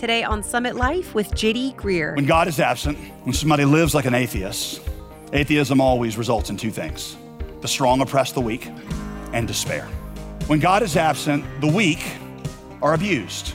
Today 0.00 0.22
on 0.22 0.42
Summit 0.42 0.76
Life 0.76 1.14
with 1.14 1.30
JD 1.32 1.76
Greear. 1.76 2.16
When 2.16 2.24
God 2.24 2.48
is 2.48 2.58
absent, 2.58 2.96
when 3.24 3.34
somebody 3.34 3.66
lives 3.66 3.94
like 3.94 4.06
an 4.06 4.14
atheist, 4.14 4.80
atheism 5.34 5.78
always 5.78 6.16
results 6.16 6.48
in 6.48 6.56
two 6.56 6.70
things 6.70 7.18
the 7.60 7.68
strong 7.68 8.00
oppress 8.00 8.32
the 8.32 8.40
weak, 8.40 8.70
and 9.34 9.46
despair. 9.46 9.84
When 10.46 10.58
God 10.58 10.82
is 10.82 10.96
absent, 10.96 11.44
the 11.60 11.66
weak 11.66 12.02
are 12.80 12.94
abused. 12.94 13.52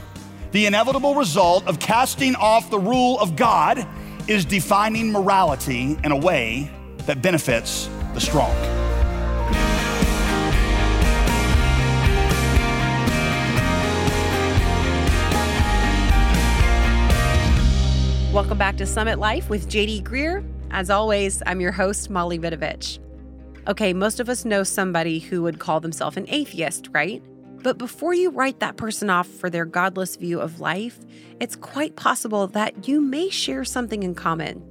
The 0.51 0.67
inevitable 0.67 1.15
result 1.15 1.65
of 1.65 1.79
casting 1.79 2.35
off 2.35 2.69
the 2.69 2.77
rule 2.77 3.19
of 3.19 3.35
God 3.35 3.83
is 4.27 4.46
defining 4.46 5.12
morality 5.12 5.97
in 6.03 6.12
a 6.12 6.17
way 6.17 6.69
that 7.07 7.23
benefits 7.23 7.89
the 8.13 8.21
strong. 8.21 8.85
Welcome 18.35 18.57
back 18.57 18.75
to 18.80 18.85
Summit 18.85 19.17
Life 19.17 19.49
with 19.49 19.70
JD 19.70 20.03
Greear. 20.03 20.45
As 20.70 20.89
always, 20.89 21.41
I'm 21.45 21.62
your 21.62 21.71
host, 21.71 22.09
Molly 22.09 22.38
Vidovich. 22.38 22.99
Okay, 23.66 23.93
most 23.93 24.20
of 24.20 24.27
us 24.27 24.43
know 24.43 24.62
somebody 24.62 25.20
who 25.20 25.41
would 25.43 25.59
call 25.59 25.80
themselves 25.80 26.17
an 26.17 26.26
atheist, 26.27 26.90
right? 26.91 27.23
But 27.63 27.77
before 27.77 28.13
you 28.13 28.31
write 28.31 28.59
that 28.59 28.76
person 28.76 29.09
off 29.09 29.26
for 29.26 29.49
their 29.49 29.63
godless 29.63 30.17
view 30.17 30.41
of 30.41 30.59
life, 30.59 30.99
it's 31.40 31.55
quite 31.55 31.95
possible 31.95 32.45
that 32.48 32.90
you 32.90 32.99
may 32.99 33.29
share 33.29 33.63
something 33.63 34.03
in 34.03 34.13
common. 34.13 34.62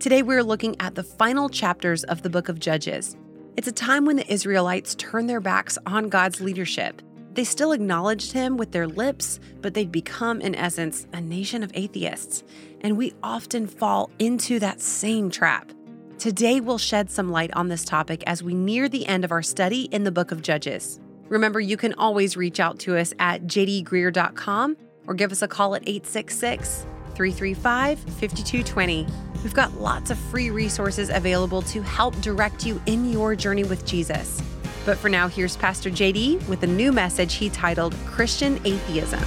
Today, 0.00 0.22
we're 0.22 0.42
looking 0.42 0.74
at 0.80 0.96
the 0.96 1.04
final 1.04 1.48
chapters 1.48 2.02
of 2.02 2.22
the 2.22 2.30
book 2.30 2.48
of 2.48 2.58
Judges. 2.58 3.16
It's 3.56 3.68
a 3.68 3.72
time 3.72 4.04
when 4.04 4.16
the 4.16 4.32
Israelites 4.32 4.96
turned 4.96 5.30
their 5.30 5.40
backs 5.40 5.78
on 5.86 6.08
God's 6.08 6.40
leadership. 6.40 7.00
They 7.34 7.44
still 7.44 7.72
acknowledged 7.72 8.32
him 8.32 8.58
with 8.58 8.72
their 8.72 8.86
lips, 8.86 9.40
but 9.62 9.72
they'd 9.72 9.90
become, 9.90 10.42
in 10.42 10.54
essence, 10.54 11.06
a 11.14 11.20
nation 11.20 11.62
of 11.62 11.70
atheists. 11.72 12.44
And 12.82 12.98
we 12.98 13.14
often 13.22 13.66
fall 13.66 14.10
into 14.18 14.58
that 14.58 14.80
same 14.80 15.30
trap. 15.30 15.72
Today, 16.18 16.60
we'll 16.60 16.78
shed 16.78 17.10
some 17.10 17.30
light 17.30 17.52
on 17.54 17.68
this 17.68 17.84
topic 17.84 18.22
as 18.26 18.42
we 18.42 18.54
near 18.54 18.88
the 18.88 19.06
end 19.06 19.24
of 19.24 19.32
our 19.32 19.42
study 19.42 19.84
in 19.84 20.04
the 20.04 20.12
book 20.12 20.30
of 20.30 20.42
Judges. 20.42 21.00
Remember, 21.28 21.58
you 21.60 21.76
can 21.76 21.94
always 21.94 22.36
reach 22.36 22.60
out 22.60 22.78
to 22.80 22.96
us 22.96 23.14
at 23.18 23.44
jdgreear.com 23.44 24.76
or 25.06 25.14
give 25.14 25.32
us 25.32 25.42
a 25.42 25.48
call 25.48 25.74
at 25.74 25.82
866 25.82 26.86
335 27.14 27.98
5220. 27.98 29.06
We've 29.42 29.54
got 29.54 29.80
lots 29.80 30.10
of 30.10 30.18
free 30.18 30.50
resources 30.50 31.10
available 31.10 31.62
to 31.62 31.82
help 31.82 32.20
direct 32.20 32.64
you 32.64 32.80
in 32.86 33.10
your 33.10 33.34
journey 33.34 33.64
with 33.64 33.84
Jesus. 33.84 34.40
But 34.84 34.98
for 34.98 35.08
now, 35.08 35.28
here's 35.28 35.56
Pastor 35.56 35.90
JD 35.90 36.46
with 36.48 36.62
a 36.62 36.66
new 36.66 36.92
message 36.92 37.34
he 37.34 37.50
titled 37.50 37.94
Christian 38.06 38.60
Atheism. 38.64 39.22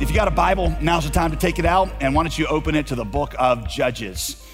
If 0.00 0.10
you 0.10 0.14
got 0.14 0.28
a 0.28 0.32
Bible, 0.32 0.76
now's 0.80 1.04
the 1.04 1.10
time 1.10 1.30
to 1.32 1.36
take 1.36 1.58
it 1.58 1.64
out, 1.64 1.90
and 2.00 2.14
why 2.14 2.22
don't 2.22 2.38
you 2.38 2.46
open 2.46 2.74
it 2.74 2.86
to 2.88 2.94
the 2.94 3.04
book 3.04 3.34
of 3.38 3.68
Judges? 3.68 4.44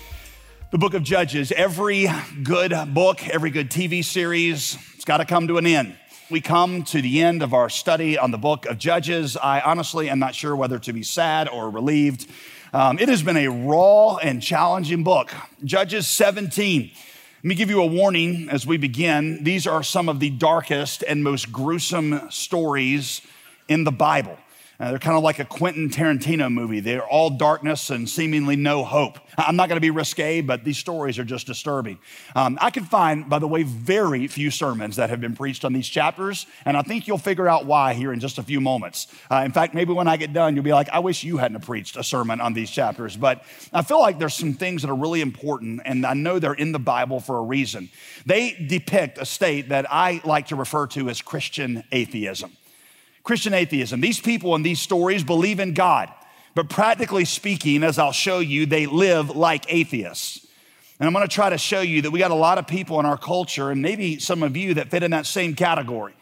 The 0.71 0.79
book 0.79 0.95
of 0.95 1.03
Judges, 1.03 1.53
every 1.53 2.09
good 2.43 2.73
book, 2.95 3.29
every 3.29 3.51
good 3.51 3.71
TV 3.71 4.05
series, 4.05 4.79
it's 4.95 5.05
got 5.05 5.19
to 5.19 5.25
come 5.25 5.49
to 5.49 5.59
an 5.59 5.67
end 5.67 5.97
we 6.31 6.41
come 6.41 6.83
to 6.85 7.03
the 7.03 7.23
end 7.23 7.43
of 7.43 7.53
our 7.53 7.69
study 7.69 8.17
on 8.17 8.31
the 8.31 8.39
book 8.39 8.65
of 8.67 8.79
Judges. 8.79 9.37
I 9.37 9.61
honestly 9.61 10.09
am 10.09 10.19
not 10.19 10.35
sure 10.35 10.57
whether 10.57 10.79
to 10.79 10.93
be 10.93 11.03
sad 11.03 11.49
or 11.49 11.69
relieved. 11.69 12.31
Um, 12.73 12.99
it 12.99 13.09
has 13.09 13.23
been 13.23 13.37
a 13.37 13.49
raw 13.49 14.17
and 14.17 14.43
challenging 14.43 15.05
book. 15.05 15.31
Judges 15.63 16.07
17. 16.07 16.91
Let 16.91 17.45
me 17.45 17.55
give 17.55 17.69
you 17.69 17.83
a 17.83 17.87
warning 17.87 18.49
as 18.49 18.67
we 18.67 18.79
begin. 18.79 19.45
These 19.45 19.67
are 19.67 19.83
some 19.83 20.09
of 20.09 20.19
the 20.19 20.31
darkest 20.31 21.05
and 21.07 21.23
most 21.23 21.53
gruesome 21.53 22.31
stories 22.31 23.21
in 23.69 23.85
the 23.85 23.93
Bible. 23.93 24.39
Uh, 24.81 24.91
they're 24.91 24.99
kind 24.99 25.17
of 25.17 25.23
like 25.23 25.39
a 25.39 25.45
Quentin 25.45 25.89
Tarantino 25.89 26.53
movie. 26.53 26.81
They're 26.81 27.07
all 27.07 27.31
darkness 27.31 27.91
and 27.91 28.09
seemingly 28.09 28.57
no 28.57 28.85
hope. 28.85 29.19
I'm 29.39 29.55
not 29.55 29.69
going 29.69 29.77
to 29.77 29.81
be 29.81 29.91
risque, 29.91 30.41
but 30.41 30.65
these 30.65 30.79
stories 30.79 31.19
are 31.19 31.25
just 31.25 31.47
disturbing. 31.47 31.99
Um, 32.35 32.59
I 32.61 32.71
can 32.71 32.85
find, 32.85 33.29
by 33.29 33.39
the 33.39 33.47
way, 33.47 33.63
very 33.63 34.27
few 34.27 34.51
sermons 34.51 34.97
that 34.97 35.11
have 35.11 35.21
been 35.21 35.37
preached 35.37 35.65
on 35.65 35.73
these 35.73 35.89
chapters, 35.89 36.47
and 36.65 36.77
I 36.77 36.83
think 36.83 37.07
you'll 37.07 37.19
figure 37.19 37.49
out 37.49 37.67
why 37.67 37.95
here 37.95 38.13
in 38.13 38.19
just 38.19 38.39
a 38.39 38.43
few 38.43 38.61
moments. 38.61 39.07
Uh, 39.31 39.43
in 39.45 39.53
fact, 39.53 39.75
maybe 39.75 39.93
when 39.93 40.09
I 40.09 40.17
get 40.17 40.33
done, 40.33 40.55
you'll 40.57 40.65
be 40.65 40.73
like, 40.73 40.89
I 40.89 40.99
wish 40.99 41.23
you 41.23 41.37
hadn't 41.37 41.61
preached 41.61 41.97
a 41.97 42.03
sermon 42.03 42.41
on 42.41 42.53
these 42.53 42.71
chapters. 42.71 43.17
But 43.17 43.45
I 43.73 43.83
feel 43.83 44.01
like 44.01 44.19
there's 44.19 44.35
some 44.35 44.55
things 44.55 44.83
that 44.83 44.91
are 44.91 44.97
really 44.97 45.21
important, 45.21 45.83
and 45.85 46.05
I 46.05 46.15
know 46.15 46.39
they're 46.39 46.53
in 46.53 46.73
the 46.73 46.79
Bible 46.81 47.21
for 47.21 47.39
a 47.39 47.43
reason. 47.43 47.91
They 48.27 48.53
depict 48.53 49.19
a 49.19 49.25
state 49.25 49.69
that 49.69 49.87
I 49.91 50.21
like 50.25 50.49
to 50.49 50.57
refer 50.57 50.89
to 50.89 51.09
as 51.09 51.23
Christian 51.23 51.85
atheism. 51.93 52.57
Christian 53.25 53.55
atheism. 53.55 54.03
These 54.03 54.21
people 54.21 54.55
in 54.55 54.63
these 54.63 54.79
stories 54.79 55.25
believe 55.25 55.59
in 55.59 55.73
God, 55.73 56.11
but 56.55 56.69
practically 56.69 57.25
speaking, 57.25 57.83
as 57.83 57.99
I'll 57.99 58.13
show 58.13 58.39
you, 58.39 58.67
they 58.67 58.85
live 58.87 59.35
like 59.35 59.65
atheists. 59.73 60.47
And 61.01 61.07
I'm 61.07 61.13
gonna 61.15 61.27
try 61.27 61.49
to 61.49 61.59
show 61.59 61.81
you 61.81 62.03
that 62.03 62.11
we 62.11 62.19
got 62.19 62.31
a 62.31 62.37
lot 62.37 62.59
of 62.59 62.67
people 62.67 63.01
in 63.01 63.07
our 63.07 63.17
culture, 63.17 63.71
and 63.71 63.81
maybe 63.81 64.19
some 64.19 64.43
of 64.43 64.57
you 64.57 64.75
that 64.75 64.91
fit 64.91 65.03
in 65.03 65.11
that 65.13 65.27
same 65.27 65.55
category. 65.55 66.15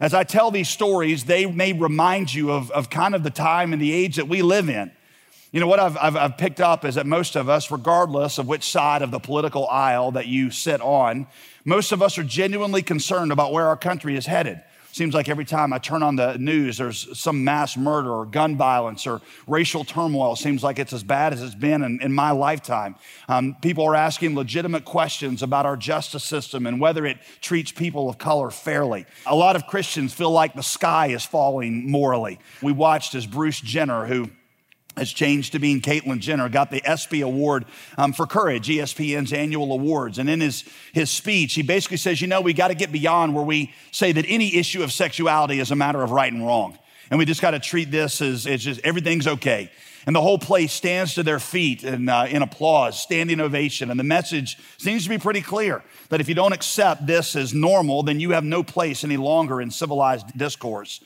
As 0.00 0.12
I 0.12 0.24
tell 0.24 0.50
these 0.50 0.68
stories, 0.68 1.24
they 1.24 1.46
may 1.46 1.72
remind 1.72 2.34
you 2.34 2.50
of, 2.50 2.70
of 2.72 2.90
kind 2.90 3.14
of 3.14 3.22
the 3.22 3.30
time 3.30 3.72
and 3.72 3.80
the 3.80 3.92
age 3.92 4.16
that 4.16 4.28
we 4.28 4.42
live 4.42 4.68
in. 4.68 4.90
You 5.52 5.60
know, 5.60 5.66
what 5.66 5.78
I've, 5.78 5.96
I've, 5.98 6.16
I've, 6.16 6.38
picked 6.38 6.60
up 6.60 6.84
is 6.84 6.94
that 6.94 7.06
most 7.06 7.36
of 7.36 7.48
us, 7.48 7.70
regardless 7.70 8.38
of 8.38 8.46
which 8.46 8.64
side 8.70 9.02
of 9.02 9.10
the 9.10 9.18
political 9.18 9.68
aisle 9.68 10.12
that 10.12 10.26
you 10.26 10.50
sit 10.50 10.80
on, 10.80 11.26
most 11.64 11.92
of 11.92 12.02
us 12.02 12.18
are 12.18 12.24
genuinely 12.24 12.82
concerned 12.82 13.32
about 13.32 13.52
where 13.52 13.66
our 13.66 13.76
country 13.76 14.16
is 14.16 14.26
headed. 14.26 14.62
Seems 14.92 15.14
like 15.14 15.28
every 15.28 15.44
time 15.44 15.72
I 15.72 15.78
turn 15.78 16.02
on 16.02 16.16
the 16.16 16.36
news, 16.36 16.78
there's 16.78 17.18
some 17.18 17.44
mass 17.44 17.76
murder 17.76 18.10
or 18.10 18.26
gun 18.26 18.56
violence 18.56 19.06
or 19.06 19.20
racial 19.46 19.84
turmoil. 19.84 20.34
Seems 20.36 20.64
like 20.64 20.78
it's 20.78 20.92
as 20.92 21.04
bad 21.04 21.32
as 21.32 21.42
it's 21.42 21.54
been 21.54 21.82
in, 21.82 22.02
in 22.02 22.12
my 22.12 22.32
lifetime. 22.32 22.96
Um, 23.28 23.56
people 23.62 23.84
are 23.84 23.94
asking 23.94 24.34
legitimate 24.34 24.84
questions 24.84 25.42
about 25.42 25.64
our 25.64 25.76
justice 25.76 26.24
system 26.24 26.66
and 26.66 26.80
whether 26.80 27.06
it 27.06 27.18
treats 27.40 27.70
people 27.70 28.08
of 28.08 28.18
color 28.18 28.50
fairly. 28.50 29.06
A 29.26 29.36
lot 29.36 29.54
of 29.54 29.66
Christians 29.66 30.12
feel 30.12 30.30
like 30.32 30.54
the 30.54 30.62
sky 30.62 31.08
is 31.08 31.24
falling 31.24 31.88
morally. 31.88 32.40
We 32.60 32.72
watched 32.72 33.14
as 33.14 33.26
Bruce 33.26 33.60
Jenner, 33.60 34.06
who 34.06 34.30
has 34.96 35.12
changed 35.12 35.52
to 35.52 35.58
being 35.58 35.80
Caitlyn 35.80 36.18
Jenner, 36.18 36.48
got 36.48 36.70
the 36.70 36.84
ESPY 36.84 37.20
Award 37.20 37.64
um, 37.96 38.12
for 38.12 38.26
Courage, 38.26 38.68
ESPN's 38.68 39.32
annual 39.32 39.72
awards. 39.72 40.18
And 40.18 40.28
in 40.28 40.40
his, 40.40 40.64
his 40.92 41.10
speech, 41.10 41.54
he 41.54 41.62
basically 41.62 41.96
says, 41.96 42.20
you 42.20 42.26
know, 42.26 42.40
we 42.40 42.52
got 42.52 42.68
to 42.68 42.74
get 42.74 42.92
beyond 42.92 43.34
where 43.34 43.44
we 43.44 43.72
say 43.92 44.12
that 44.12 44.24
any 44.28 44.56
issue 44.56 44.82
of 44.82 44.92
sexuality 44.92 45.60
is 45.60 45.70
a 45.70 45.76
matter 45.76 46.02
of 46.02 46.10
right 46.10 46.32
and 46.32 46.46
wrong. 46.46 46.78
And 47.10 47.18
we 47.18 47.24
just 47.24 47.42
got 47.42 47.52
to 47.52 47.58
treat 47.58 47.90
this 47.90 48.20
as, 48.20 48.46
as 48.46 48.62
just 48.62 48.80
everything's 48.84 49.26
okay. 49.26 49.70
And 50.06 50.16
the 50.16 50.20
whole 50.20 50.38
place 50.38 50.72
stands 50.72 51.14
to 51.14 51.22
their 51.22 51.38
feet 51.38 51.84
in, 51.84 52.08
uh, 52.08 52.26
in 52.30 52.42
applause, 52.42 53.00
standing 53.00 53.40
ovation. 53.40 53.90
And 53.90 54.00
the 54.00 54.04
message 54.04 54.58
seems 54.78 55.04
to 55.04 55.10
be 55.10 55.18
pretty 55.18 55.42
clear 55.42 55.82
that 56.08 56.20
if 56.20 56.28
you 56.28 56.34
don't 56.34 56.52
accept 56.52 57.06
this 57.06 57.36
as 57.36 57.52
normal, 57.52 58.02
then 58.02 58.18
you 58.18 58.30
have 58.30 58.44
no 58.44 58.62
place 58.62 59.04
any 59.04 59.18
longer 59.18 59.60
in 59.60 59.70
civilized 59.70 60.36
discourse. 60.36 61.00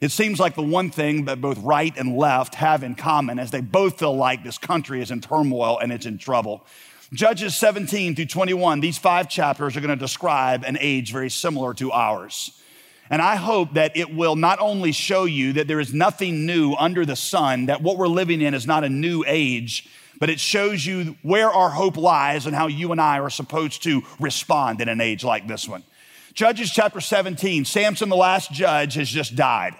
It 0.00 0.10
seems 0.10 0.38
like 0.38 0.54
the 0.54 0.62
one 0.62 0.90
thing 0.90 1.24
that 1.24 1.40
both 1.40 1.58
right 1.58 1.96
and 1.96 2.16
left 2.16 2.54
have 2.56 2.82
in 2.82 2.94
common 2.94 3.38
is 3.38 3.50
they 3.50 3.62
both 3.62 3.98
feel 3.98 4.14
like 4.14 4.44
this 4.44 4.58
country 4.58 5.00
is 5.00 5.10
in 5.10 5.20
turmoil 5.20 5.78
and 5.78 5.90
it's 5.90 6.06
in 6.06 6.18
trouble. 6.18 6.66
Judges 7.12 7.56
17 7.56 8.14
through 8.14 8.26
21, 8.26 8.80
these 8.80 8.98
five 8.98 9.28
chapters 9.28 9.76
are 9.76 9.80
going 9.80 9.96
to 9.96 9.96
describe 9.96 10.64
an 10.64 10.76
age 10.80 11.12
very 11.12 11.30
similar 11.30 11.72
to 11.74 11.92
ours. 11.92 12.60
And 13.08 13.22
I 13.22 13.36
hope 13.36 13.74
that 13.74 13.96
it 13.96 14.14
will 14.14 14.36
not 14.36 14.58
only 14.58 14.92
show 14.92 15.24
you 15.24 15.52
that 15.54 15.68
there 15.68 15.80
is 15.80 15.94
nothing 15.94 16.44
new 16.44 16.74
under 16.74 17.06
the 17.06 17.16
sun, 17.16 17.66
that 17.66 17.80
what 17.80 17.96
we're 17.96 18.08
living 18.08 18.40
in 18.42 18.52
is 18.52 18.66
not 18.66 18.84
a 18.84 18.88
new 18.88 19.24
age, 19.26 19.88
but 20.18 20.28
it 20.28 20.40
shows 20.40 20.84
you 20.84 21.16
where 21.22 21.50
our 21.50 21.70
hope 21.70 21.96
lies 21.96 22.46
and 22.46 22.54
how 22.54 22.66
you 22.66 22.90
and 22.90 23.00
I 23.00 23.20
are 23.20 23.30
supposed 23.30 23.84
to 23.84 24.02
respond 24.18 24.80
in 24.80 24.88
an 24.88 25.00
age 25.00 25.22
like 25.22 25.46
this 25.46 25.68
one. 25.68 25.84
Judges 26.34 26.70
chapter 26.70 27.00
17, 27.00 27.64
Samson, 27.64 28.08
the 28.08 28.16
last 28.16 28.52
judge, 28.52 28.94
has 28.94 29.08
just 29.08 29.36
died. 29.36 29.74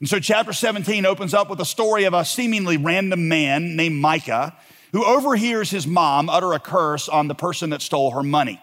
And 0.00 0.08
so, 0.08 0.18
chapter 0.18 0.54
17 0.54 1.04
opens 1.04 1.34
up 1.34 1.50
with 1.50 1.60
a 1.60 1.64
story 1.66 2.04
of 2.04 2.14
a 2.14 2.24
seemingly 2.24 2.78
random 2.78 3.28
man 3.28 3.76
named 3.76 3.96
Micah 3.96 4.56
who 4.92 5.04
overhears 5.04 5.70
his 5.70 5.86
mom 5.86 6.30
utter 6.30 6.54
a 6.54 6.58
curse 6.58 7.06
on 7.06 7.28
the 7.28 7.34
person 7.34 7.68
that 7.70 7.82
stole 7.82 8.12
her 8.12 8.22
money. 8.22 8.58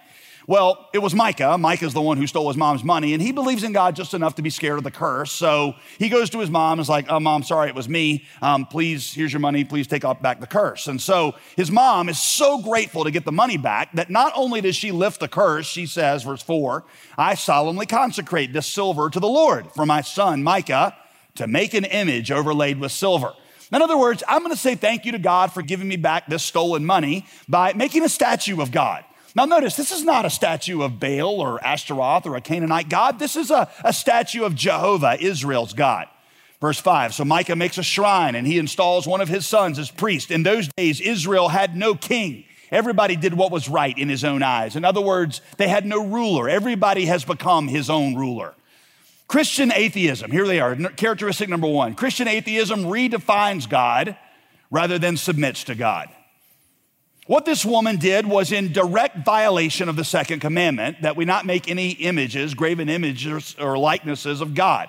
Well, 0.48 0.90
it 0.94 1.00
was 1.00 1.14
Micah. 1.14 1.58
Micah's 1.60 1.94
the 1.94 2.02
one 2.02 2.18
who 2.18 2.26
stole 2.26 2.48
his 2.48 2.58
mom's 2.58 2.84
money, 2.84 3.14
and 3.14 3.22
he 3.22 3.34
believes 3.34 3.64
in 3.64 3.72
God 3.72 3.96
just 3.96 4.16
enough 4.16 4.36
to 4.36 4.42
be 4.42 4.50
scared 4.50 4.80
of 4.80 4.84
the 4.84 4.90
curse. 4.90 5.32
So 5.32 5.76
he 6.00 6.10
goes 6.10 6.32
to 6.32 6.40
his 6.40 6.50
mom 6.50 6.80
and 6.80 6.82
is 6.82 6.90
like, 6.90 7.06
Oh, 7.08 7.20
mom, 7.20 7.44
sorry, 7.44 7.70
it 7.70 7.76
was 7.76 7.88
me. 7.88 8.26
Um, 8.42 8.66
please, 8.66 9.14
here's 9.14 9.32
your 9.32 9.40
money. 9.40 9.64
Please 9.64 9.86
take 9.86 10.04
back 10.22 10.40
the 10.40 10.48
curse. 10.48 10.88
And 10.88 11.00
so 11.00 11.36
his 11.56 11.70
mom 11.70 12.10
is 12.10 12.18
so 12.18 12.64
grateful 12.64 13.04
to 13.04 13.12
get 13.12 13.26
the 13.26 13.32
money 13.32 13.58
back 13.58 13.92
that 13.94 14.10
not 14.10 14.34
only 14.36 14.62
does 14.62 14.76
she 14.76 14.92
lift 14.92 15.20
the 15.20 15.28
curse, 15.28 15.68
she 15.68 15.86
says, 15.86 16.24
verse 16.24 16.42
4, 16.42 16.84
I 17.16 17.36
solemnly 17.36 17.86
consecrate 17.86 18.54
this 18.54 18.66
silver 18.66 19.12
to 19.12 19.20
the 19.20 19.28
Lord 19.28 19.72
for 19.74 19.86
my 19.86 20.02
son, 20.02 20.42
Micah 20.42 20.96
to 21.38 21.48
make 21.48 21.74
an 21.74 21.86
image 21.86 22.32
overlaid 22.32 22.80
with 22.80 22.92
silver. 22.92 23.34
In 23.72 23.82
other 23.82 23.98
words, 23.98 24.24
I'm 24.28 24.40
going 24.40 24.54
to 24.54 24.60
say 24.60 24.76
thank 24.76 25.06
you 25.06 25.12
to 25.12 25.20
God 25.20 25.52
for 25.52 25.62
giving 25.62 25.88
me 25.88 25.98
back 25.98 26.28
this 26.28 26.44
stolen 26.44 26.86
money 26.86 27.26
by 27.48 27.74
making 27.74 28.04
a 28.04 28.10
statue 28.10 28.62
of 28.62 28.72
God. 28.72 29.04
Now, 29.36 29.46
notice 29.46 29.76
this 29.76 29.92
is 29.92 30.04
not 30.04 30.26
a 30.26 30.30
statue 30.30 30.82
of 30.82 31.00
Baal 31.00 31.42
or 31.42 31.64
Ashtaroth 31.64 32.26
or 32.26 32.36
a 32.36 32.42
Canaanite 32.42 32.90
God. 32.90 33.20
This 33.20 33.36
is 33.36 33.52
a, 33.52 33.70
a 33.84 33.94
statue 33.94 34.44
of 34.44 34.56
Jehovah, 34.56 35.18
Israel's 35.20 35.74
God. 35.74 36.08
Verse 36.60 36.80
5 36.80 37.14
So 37.14 37.24
Micah 37.24 37.56
makes 37.56 37.78
a 37.78 37.84
shrine 37.84 38.36
and 38.36 38.48
he 38.48 38.58
installs 38.58 39.06
one 39.06 39.22
of 39.22 39.28
his 39.28 39.46
sons 39.46 39.78
as 39.78 39.92
priest. 39.92 40.32
In 40.32 40.44
those 40.44 40.70
days, 40.76 41.00
Israel 41.02 41.50
had 41.50 41.76
no 41.76 41.94
king. 41.94 42.46
Everybody 42.72 43.16
did 43.16 43.34
what 43.34 43.52
was 43.52 43.70
right 43.70 43.98
in 43.98 44.10
his 44.10 44.24
own 44.24 44.44
eyes. 44.44 44.76
In 44.76 44.84
other 44.84 45.02
words, 45.02 45.42
they 45.58 45.68
had 45.68 45.86
no 45.86 46.06
ruler. 46.06 46.50
Everybody 46.50 47.06
has 47.06 47.24
become 47.24 47.68
his 47.68 47.90
own 47.90 48.16
ruler. 48.16 48.56
Christian 49.28 49.74
atheism, 49.74 50.32
here 50.32 50.48
they 50.48 50.60
are, 50.60 50.76
characteristic 50.76 51.50
number 51.50 51.68
one 51.68 51.96
Christian 51.96 52.28
atheism 52.28 52.84
redefines 52.84 53.70
God 53.70 54.18
rather 54.72 54.98
than 54.98 55.18
submits 55.18 55.66
to 55.66 55.76
God. 55.76 56.10
What 57.28 57.44
this 57.44 57.66
woman 57.66 57.98
did 57.98 58.26
was 58.26 58.54
in 58.54 58.72
direct 58.72 59.26
violation 59.26 59.90
of 59.90 59.98
the 59.98 60.06
second 60.06 60.40
commandment 60.40 61.02
that 61.02 61.18
we 61.18 61.26
not 61.26 61.46
make 61.46 61.70
any 61.70 61.92
images, 61.92 62.54
graven 62.54 62.88
images 62.88 63.54
or 63.60 63.78
likenesses 63.78 64.40
of 64.40 64.56
God. 64.56 64.88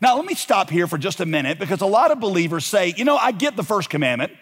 Now, 0.00 0.16
let 0.16 0.24
me 0.24 0.34
stop 0.34 0.70
here 0.70 0.86
for 0.86 0.96
just 0.96 1.20
a 1.20 1.26
minute 1.26 1.58
because 1.58 1.80
a 1.80 1.86
lot 1.86 2.12
of 2.12 2.20
believers 2.20 2.64
say, 2.64 2.94
you 2.96 3.04
know, 3.04 3.16
I 3.16 3.32
get 3.32 3.56
the 3.56 3.64
first 3.64 3.90
commandment 3.90 4.32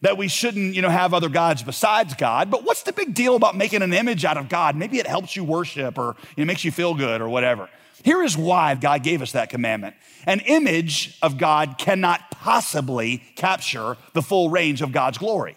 that 0.00 0.16
we 0.16 0.28
shouldn't, 0.28 0.74
you 0.74 0.80
know, 0.80 0.88
have 0.88 1.12
other 1.12 1.28
gods 1.28 1.62
besides 1.62 2.14
God, 2.14 2.50
but 2.50 2.64
what's 2.64 2.84
the 2.84 2.92
big 2.92 3.14
deal 3.14 3.36
about 3.36 3.54
making 3.56 3.82
an 3.82 3.92
image 3.92 4.24
out 4.24 4.38
of 4.38 4.48
God? 4.48 4.74
Maybe 4.76 4.98
it 4.98 5.06
helps 5.06 5.36
you 5.36 5.44
worship 5.44 5.98
or 5.98 6.16
it 6.36 6.46
makes 6.46 6.64
you 6.64 6.70
feel 6.70 6.94
good 6.94 7.20
or 7.20 7.28
whatever. 7.28 7.68
Here 8.04 8.22
is 8.22 8.36
why 8.36 8.74
God 8.74 9.02
gave 9.02 9.22
us 9.22 9.32
that 9.32 9.50
commandment. 9.50 9.96
An 10.26 10.40
image 10.40 11.18
of 11.22 11.38
God 11.38 11.76
cannot 11.78 12.30
possibly 12.30 13.18
capture 13.36 13.96
the 14.12 14.22
full 14.22 14.50
range 14.50 14.82
of 14.82 14.92
God's 14.92 15.18
glory. 15.18 15.56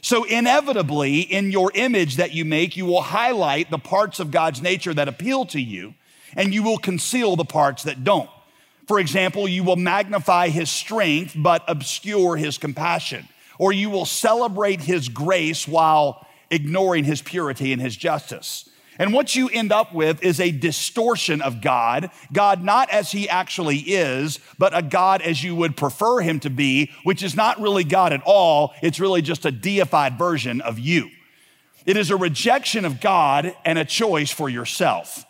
So, 0.00 0.24
inevitably, 0.24 1.20
in 1.20 1.52
your 1.52 1.70
image 1.74 2.16
that 2.16 2.32
you 2.32 2.44
make, 2.44 2.76
you 2.76 2.86
will 2.86 3.02
highlight 3.02 3.70
the 3.70 3.78
parts 3.78 4.18
of 4.18 4.32
God's 4.32 4.60
nature 4.60 4.92
that 4.94 5.06
appeal 5.06 5.44
to 5.46 5.60
you, 5.60 5.94
and 6.34 6.52
you 6.52 6.64
will 6.64 6.78
conceal 6.78 7.36
the 7.36 7.44
parts 7.44 7.84
that 7.84 8.02
don't. 8.02 8.28
For 8.88 8.98
example, 8.98 9.46
you 9.46 9.62
will 9.62 9.76
magnify 9.76 10.48
his 10.48 10.70
strength, 10.70 11.34
but 11.36 11.62
obscure 11.68 12.36
his 12.36 12.58
compassion. 12.58 13.28
Or 13.58 13.72
you 13.72 13.90
will 13.90 14.06
celebrate 14.06 14.80
his 14.80 15.08
grace 15.08 15.68
while 15.68 16.26
ignoring 16.50 17.04
his 17.04 17.22
purity 17.22 17.72
and 17.72 17.80
his 17.80 17.96
justice. 17.96 18.68
And 19.02 19.12
what 19.12 19.34
you 19.34 19.48
end 19.48 19.72
up 19.72 19.92
with 19.92 20.22
is 20.22 20.38
a 20.38 20.52
distortion 20.52 21.42
of 21.42 21.60
God, 21.60 22.12
God 22.32 22.62
not 22.62 22.88
as 22.90 23.10
he 23.10 23.28
actually 23.28 23.78
is, 23.78 24.38
but 24.60 24.78
a 24.78 24.80
God 24.80 25.22
as 25.22 25.42
you 25.42 25.56
would 25.56 25.76
prefer 25.76 26.20
him 26.20 26.38
to 26.38 26.50
be, 26.50 26.88
which 27.02 27.24
is 27.24 27.34
not 27.34 27.60
really 27.60 27.82
God 27.82 28.12
at 28.12 28.22
all. 28.24 28.72
It's 28.80 29.00
really 29.00 29.20
just 29.20 29.44
a 29.44 29.50
deified 29.50 30.16
version 30.18 30.60
of 30.60 30.78
you. 30.78 31.10
It 31.84 31.96
is 31.96 32.12
a 32.12 32.16
rejection 32.16 32.84
of 32.84 33.00
God 33.00 33.56
and 33.64 33.76
a 33.76 33.84
choice 33.84 34.30
for 34.30 34.48
yourself. 34.48 35.24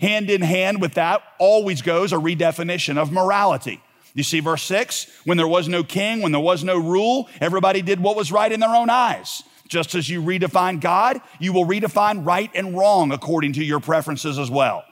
Hand 0.00 0.30
in 0.30 0.40
hand 0.40 0.80
with 0.80 0.94
that 0.94 1.22
always 1.38 1.82
goes 1.82 2.14
a 2.14 2.16
redefinition 2.16 2.96
of 2.96 3.12
morality. 3.12 3.82
You 4.14 4.22
see, 4.22 4.40
verse 4.40 4.62
six, 4.62 5.06
when 5.26 5.36
there 5.36 5.46
was 5.46 5.68
no 5.68 5.84
king, 5.84 6.22
when 6.22 6.32
there 6.32 6.40
was 6.40 6.64
no 6.64 6.78
rule, 6.78 7.28
everybody 7.42 7.82
did 7.82 8.00
what 8.00 8.16
was 8.16 8.32
right 8.32 8.50
in 8.50 8.60
their 8.60 8.74
own 8.74 8.88
eyes. 8.88 9.42
Just 9.68 9.94
as 9.94 10.08
you 10.08 10.22
redefine 10.22 10.80
God, 10.80 11.20
you 11.38 11.52
will 11.52 11.66
redefine 11.66 12.26
right 12.26 12.50
and 12.54 12.76
wrong 12.76 13.12
according 13.12 13.52
to 13.54 13.64
your 13.64 13.80
preferences 13.80 14.38
as 14.38 14.50
well. 14.50 14.84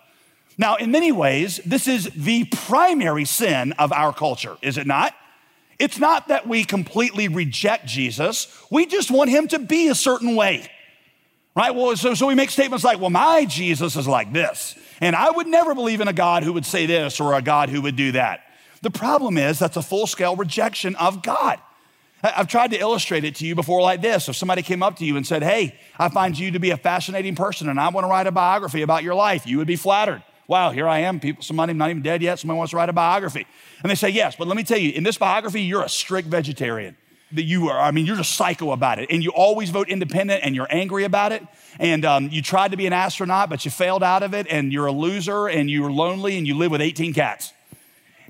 Now, 0.58 0.76
in 0.76 0.90
many 0.90 1.12
ways, 1.12 1.60
this 1.66 1.88
is 1.88 2.10
the 2.14 2.44
primary 2.44 3.24
sin 3.24 3.72
of 3.72 3.92
our 3.92 4.12
culture, 4.12 4.56
is 4.62 4.78
it 4.78 4.86
not? 4.86 5.14
It's 5.78 5.98
not 5.98 6.28
that 6.28 6.46
we 6.46 6.64
completely 6.64 7.28
reject 7.28 7.86
Jesus, 7.86 8.48
we 8.70 8.86
just 8.86 9.10
want 9.10 9.30
him 9.30 9.48
to 9.48 9.58
be 9.58 9.88
a 9.88 9.94
certain 9.94 10.34
way. 10.34 10.70
Right? 11.54 11.74
Well, 11.74 11.96
so, 11.96 12.14
so 12.14 12.26
we 12.26 12.34
make 12.34 12.50
statements 12.50 12.84
like, 12.84 13.00
well, 13.00 13.08
my 13.08 13.46
Jesus 13.46 13.96
is 13.96 14.06
like 14.06 14.30
this. 14.30 14.74
And 15.00 15.16
I 15.16 15.30
would 15.30 15.46
never 15.46 15.74
believe 15.74 16.02
in 16.02 16.08
a 16.08 16.12
God 16.12 16.42
who 16.42 16.52
would 16.52 16.66
say 16.66 16.84
this 16.84 17.18
or 17.18 17.32
a 17.32 17.40
God 17.40 17.70
who 17.70 17.80
would 17.82 17.96
do 17.96 18.12
that. 18.12 18.40
The 18.82 18.90
problem 18.90 19.38
is 19.38 19.58
that's 19.58 19.78
a 19.78 19.82
full 19.82 20.06
scale 20.06 20.36
rejection 20.36 20.94
of 20.96 21.22
God. 21.22 21.58
I've 22.22 22.48
tried 22.48 22.70
to 22.70 22.78
illustrate 22.78 23.24
it 23.24 23.36
to 23.36 23.46
you 23.46 23.54
before 23.54 23.82
like 23.82 24.00
this. 24.00 24.28
If 24.28 24.36
somebody 24.36 24.62
came 24.62 24.82
up 24.82 24.96
to 24.96 25.04
you 25.04 25.16
and 25.16 25.26
said, 25.26 25.42
Hey, 25.42 25.78
I 25.98 26.08
find 26.08 26.38
you 26.38 26.50
to 26.52 26.58
be 26.58 26.70
a 26.70 26.76
fascinating 26.76 27.34
person 27.34 27.68
and 27.68 27.78
I 27.78 27.88
want 27.90 28.04
to 28.04 28.08
write 28.08 28.26
a 28.26 28.32
biography 28.32 28.82
about 28.82 29.02
your 29.02 29.14
life, 29.14 29.46
you 29.46 29.58
would 29.58 29.66
be 29.66 29.76
flattered. 29.76 30.22
Wow, 30.48 30.70
here 30.70 30.86
I 30.86 31.00
am. 31.00 31.20
People, 31.20 31.42
somebody 31.42 31.72
not 31.72 31.90
even 31.90 32.02
dead 32.02 32.22
yet, 32.22 32.38
somebody 32.38 32.56
wants 32.56 32.70
to 32.70 32.76
write 32.76 32.88
a 32.88 32.92
biography. 32.92 33.46
And 33.82 33.90
they 33.90 33.96
say, 33.96 34.08
Yes, 34.08 34.36
but 34.36 34.48
let 34.48 34.56
me 34.56 34.64
tell 34.64 34.78
you, 34.78 34.92
in 34.92 35.02
this 35.02 35.18
biography, 35.18 35.62
you're 35.62 35.82
a 35.82 35.88
strict 35.88 36.28
vegetarian. 36.28 36.96
That 37.32 37.42
you 37.42 37.68
are, 37.68 37.78
I 37.78 37.90
mean, 37.90 38.06
you're 38.06 38.16
just 38.16 38.36
psycho 38.36 38.70
about 38.70 39.00
it. 39.00 39.10
And 39.10 39.22
you 39.22 39.30
always 39.30 39.70
vote 39.70 39.88
independent 39.88 40.44
and 40.44 40.54
you're 40.54 40.68
angry 40.70 41.02
about 41.02 41.32
it. 41.32 41.42
And 41.80 42.04
um, 42.04 42.28
you 42.30 42.40
tried 42.40 42.70
to 42.70 42.76
be 42.76 42.86
an 42.86 42.92
astronaut, 42.92 43.50
but 43.50 43.64
you 43.64 43.70
failed 43.72 44.04
out 44.04 44.22
of 44.22 44.32
it. 44.32 44.46
And 44.48 44.72
you're 44.72 44.86
a 44.86 44.92
loser 44.92 45.48
and 45.48 45.68
you're 45.68 45.90
lonely 45.90 46.38
and 46.38 46.46
you 46.46 46.54
live 46.54 46.70
with 46.70 46.80
18 46.80 47.14
cats. 47.14 47.52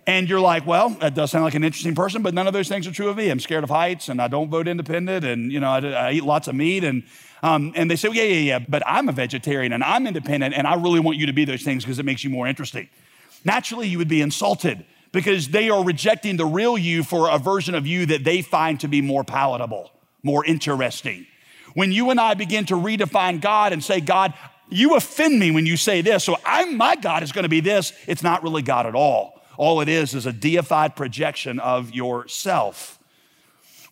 And 0.07 0.29
you're 0.29 0.41
like, 0.41 0.65
well, 0.67 0.91
that 1.01 1.15
does 1.15 1.33
sound 1.33 1.45
like 1.45 1.55
an 1.55 1.65
interesting 1.65 1.97
person, 1.97 2.23
but 2.23 2.33
none 2.33 2.47
of 2.47 2.53
those 2.53 2.69
things 2.69 2.87
are 2.87 2.93
true 2.93 3.09
of 3.09 3.17
me. 3.17 3.29
I'm 3.29 3.41
scared 3.41 3.65
of 3.65 3.71
heights 3.71 4.09
and 4.09 4.23
I 4.23 4.29
don't 4.29 4.49
vote 4.49 4.69
independent 4.69 5.25
and, 5.25 5.51
you 5.51 5.59
know, 5.59 5.69
I, 5.69 5.81
I 5.81 6.13
eat 6.13 6.23
lots 6.23 6.47
of 6.47 6.55
meat. 6.55 6.85
And, 6.85 7.03
um, 7.43 7.73
and 7.75 7.91
they 7.91 7.97
say, 7.97 8.09
well, 8.09 8.17
yeah, 8.17 8.23
yeah, 8.23 8.59
yeah, 8.59 8.59
but 8.61 8.85
I'm 8.87 9.09
a 9.09 9.13
vegetarian 9.13 9.73
and 9.73 9.83
I'm 9.83 10.07
independent 10.07 10.55
and 10.55 10.65
I 10.65 10.75
really 10.75 11.01
want 11.01 11.19
you 11.19 11.27
to 11.27 11.33
be 11.33 11.45
those 11.45 11.63
things 11.63 11.85
because 11.85 11.99
it 11.99 12.05
makes 12.05 12.23
you 12.23 12.31
more 12.31 12.47
interesting. 12.47 12.89
Naturally, 13.45 13.89
you 13.89 13.99
would 13.99 14.09
be 14.09 14.21
insulted 14.21 14.85
because 15.11 15.49
they 15.49 15.71
are 15.71 15.83
rejecting 15.83 16.37
the 16.37 16.47
real 16.47 16.79
you 16.79 17.03
for 17.03 17.29
a 17.29 17.39
version 17.39 17.75
of 17.75 17.85
you 17.87 18.07
that 18.07 18.23
they 18.23 18.43
find 18.43 18.79
to 18.81 18.89
be 18.89 19.01
more 19.01 19.25
palatable, 19.25 19.91
more 20.23 20.45
interesting. 20.45 21.27
When 21.75 21.91
you 21.91 22.11
and 22.11 22.21
I 22.21 22.35
begin 22.35 22.65
to 22.67 22.75
redefine 22.75 23.41
God 23.41 23.73
and 23.73 23.83
say, 23.83 24.01
God, 24.01 24.35
you 24.69 24.95
offend 24.95 25.39
me 25.39 25.51
when 25.51 25.67
you 25.67 25.77
say 25.77 26.01
this, 26.01 26.23
so 26.23 26.37
I'm, 26.45 26.77
my 26.77 26.97
God 26.97 27.23
is 27.25 27.33
going 27.33 27.43
to 27.43 27.49
be 27.49 27.61
this, 27.61 27.93
it's 28.07 28.23
not 28.23 28.43
really 28.45 28.63
God 28.63 28.87
at 28.87 28.95
all. 28.95 29.36
All 29.57 29.81
it 29.81 29.89
is 29.89 30.15
is 30.15 30.27
a 30.27 30.33
deified 30.33 30.97
projection 30.97 31.59
of 31.61 31.95
yourself. 31.95 32.99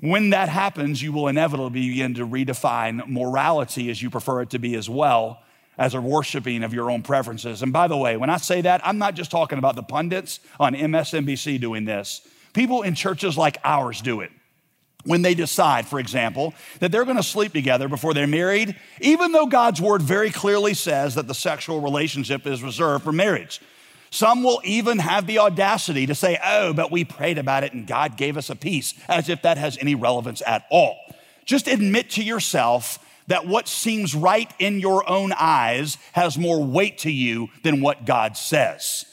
When 0.01 0.31
that 0.31 0.49
happens, 0.49 1.03
you 1.03 1.13
will 1.13 1.29
inevitably 1.29 1.89
begin 1.89 2.15
to 2.15 2.27
redefine 2.27 3.07
morality 3.07 3.91
as 3.91 4.03
you 4.03 4.11
prefer 4.11 4.43
it 4.43 4.51
to 4.51 4.59
be 4.59 4.75
as 4.75 4.91
well 4.91 5.41
as 5.79 5.95
a 5.95 6.01
worshiping 6.01 6.63
of 6.63 6.75
your 6.75 6.91
own 6.91 7.03
preferences. 7.03 7.63
And 7.63 7.73
by 7.73 7.89
the 7.89 7.97
way, 7.97 8.17
when 8.17 8.31
I 8.31 8.37
say 8.37 8.61
that, 8.61 8.81
I'm 8.85 8.99
not 8.99 9.15
just 9.15 9.31
talking 9.31 9.59
about 9.59 9.77
the 9.77 9.83
pundits 9.83 10.41
on 10.61 10.75
MSNBC 10.75 11.61
doing 11.61 11.85
this. 11.85 12.21
People 12.53 12.83
in 12.83 12.95
churches 12.95 13.37
like 13.37 13.59
ours 13.65 14.01
do 14.01 14.21
it. 14.21 14.31
When 15.05 15.23
they 15.23 15.35
decide, 15.35 15.87
for 15.87 16.01
example, 16.01 16.55
that 16.81 16.91
they're 16.91 17.05
going 17.05 17.19
to 17.19 17.23
sleep 17.23 17.53
together 17.53 17.89
before 17.89 18.15
they're 18.15 18.27
married, 18.27 18.77
even 19.01 19.33
though 19.33 19.47
God's 19.47 19.81
word 19.81 20.01
very 20.01 20.31
clearly 20.31 20.73
says 20.73 21.17
that 21.17 21.27
the 21.27 21.35
sexual 21.35 21.81
relationship 21.81 22.47
is 22.47 22.63
reserved 22.63 23.05
for 23.05 23.13
marriage. 23.13 23.61
Some 24.15 24.45
will 24.45 24.61
even 24.63 25.01
have 25.01 25.27
the 25.27 25.41
audacity 25.41 26.07
to 26.07 26.15
say, 26.15 26.39
oh, 26.45 26.73
but 26.73 26.93
we 26.93 27.05
prayed 27.05 27.37
about 27.37 27.65
it 27.65 27.73
and 27.73 27.85
God 27.85 28.17
gave 28.17 28.37
us 28.37 28.49
a 28.49 28.55
peace, 28.55 28.95
as 29.09 29.29
if 29.29 29.43
that 29.43 29.59
has 29.59 29.77
any 29.81 29.97
relevance 29.97 30.41
at 30.47 30.67
all. 30.71 30.97
Just 31.45 31.67
admit 31.67 32.11
to 32.11 32.23
yourself 32.23 33.05
that 33.27 33.45
what 33.45 33.67
seems 33.67 34.15
right 34.15 34.49
in 34.61 34.79
your 34.79 35.11
own 35.11 35.33
eyes 35.33 35.99
has 36.13 36.39
more 36.39 36.63
weight 36.63 36.99
to 36.99 37.11
you 37.11 37.49
than 37.65 37.81
what 37.81 38.07
God 38.07 38.37
says. 38.37 39.05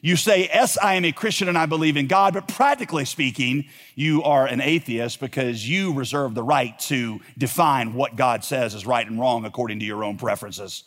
You 0.00 0.16
say, 0.16 0.50
Yes, 0.52 0.76
I 0.76 0.94
am 0.94 1.04
a 1.04 1.12
Christian 1.12 1.48
and 1.48 1.56
I 1.56 1.66
believe 1.66 1.96
in 1.96 2.08
God, 2.08 2.34
but 2.34 2.48
practically 2.48 3.04
speaking, 3.04 3.66
you 3.94 4.24
are 4.24 4.48
an 4.48 4.60
atheist 4.60 5.20
because 5.20 5.68
you 5.68 5.92
reserve 5.92 6.34
the 6.34 6.42
right 6.42 6.76
to 6.80 7.20
define 7.38 7.94
what 7.94 8.16
God 8.16 8.42
says 8.42 8.74
is 8.74 8.84
right 8.84 9.06
and 9.06 9.20
wrong 9.20 9.44
according 9.44 9.78
to 9.78 9.86
your 9.86 10.02
own 10.02 10.16
preferences. 10.16 10.82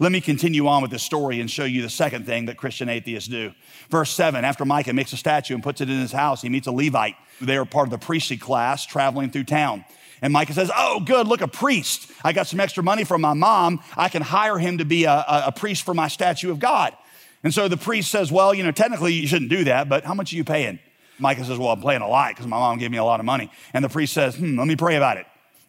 Let 0.00 0.10
me 0.10 0.20
continue 0.20 0.66
on 0.66 0.82
with 0.82 0.90
this 0.90 1.02
story 1.02 1.40
and 1.40 1.48
show 1.48 1.64
you 1.64 1.82
the 1.82 1.90
second 1.90 2.26
thing 2.26 2.46
that 2.46 2.56
Christian 2.56 2.88
atheists 2.88 3.28
do. 3.28 3.52
Verse 3.90 4.10
7 4.10 4.44
After 4.44 4.64
Micah 4.64 4.92
makes 4.92 5.12
a 5.12 5.16
statue 5.16 5.54
and 5.54 5.62
puts 5.62 5.80
it 5.80 5.88
in 5.88 6.00
his 6.00 6.12
house, 6.12 6.42
he 6.42 6.48
meets 6.48 6.66
a 6.66 6.72
Levite. 6.72 7.14
They 7.40 7.56
are 7.56 7.64
part 7.64 7.86
of 7.86 7.90
the 7.92 8.04
priestly 8.04 8.36
class 8.36 8.84
traveling 8.84 9.30
through 9.30 9.44
town. 9.44 9.84
And 10.20 10.32
Micah 10.32 10.52
says, 10.52 10.70
Oh, 10.76 11.00
good, 11.00 11.28
look, 11.28 11.42
a 11.42 11.48
priest. 11.48 12.10
I 12.24 12.32
got 12.32 12.48
some 12.48 12.58
extra 12.58 12.82
money 12.82 13.04
from 13.04 13.20
my 13.20 13.34
mom. 13.34 13.80
I 13.96 14.08
can 14.08 14.22
hire 14.22 14.58
him 14.58 14.78
to 14.78 14.84
be 14.84 15.04
a, 15.04 15.12
a, 15.12 15.44
a 15.46 15.52
priest 15.52 15.84
for 15.84 15.94
my 15.94 16.08
statue 16.08 16.50
of 16.50 16.58
God. 16.58 16.96
And 17.44 17.52
so 17.52 17.68
the 17.68 17.76
priest 17.76 18.10
says, 18.10 18.32
Well, 18.32 18.52
you 18.52 18.64
know, 18.64 18.72
technically 18.72 19.12
you 19.12 19.28
shouldn't 19.28 19.50
do 19.50 19.64
that, 19.64 19.88
but 19.88 20.04
how 20.04 20.14
much 20.14 20.32
are 20.32 20.36
you 20.36 20.44
paying? 20.44 20.80
Micah 21.20 21.44
says, 21.44 21.58
Well, 21.58 21.68
I'm 21.68 21.82
paying 21.82 22.00
a 22.00 22.08
lot 22.08 22.30
because 22.30 22.46
my 22.46 22.58
mom 22.58 22.78
gave 22.78 22.90
me 22.90 22.98
a 22.98 23.04
lot 23.04 23.20
of 23.20 23.26
money. 23.26 23.50
And 23.72 23.84
the 23.84 23.88
priest 23.88 24.12
says, 24.12 24.34
Hmm, 24.34 24.58
let 24.58 24.66
me 24.66 24.74
pray 24.74 24.96
about 24.96 25.18
it. 25.18 25.26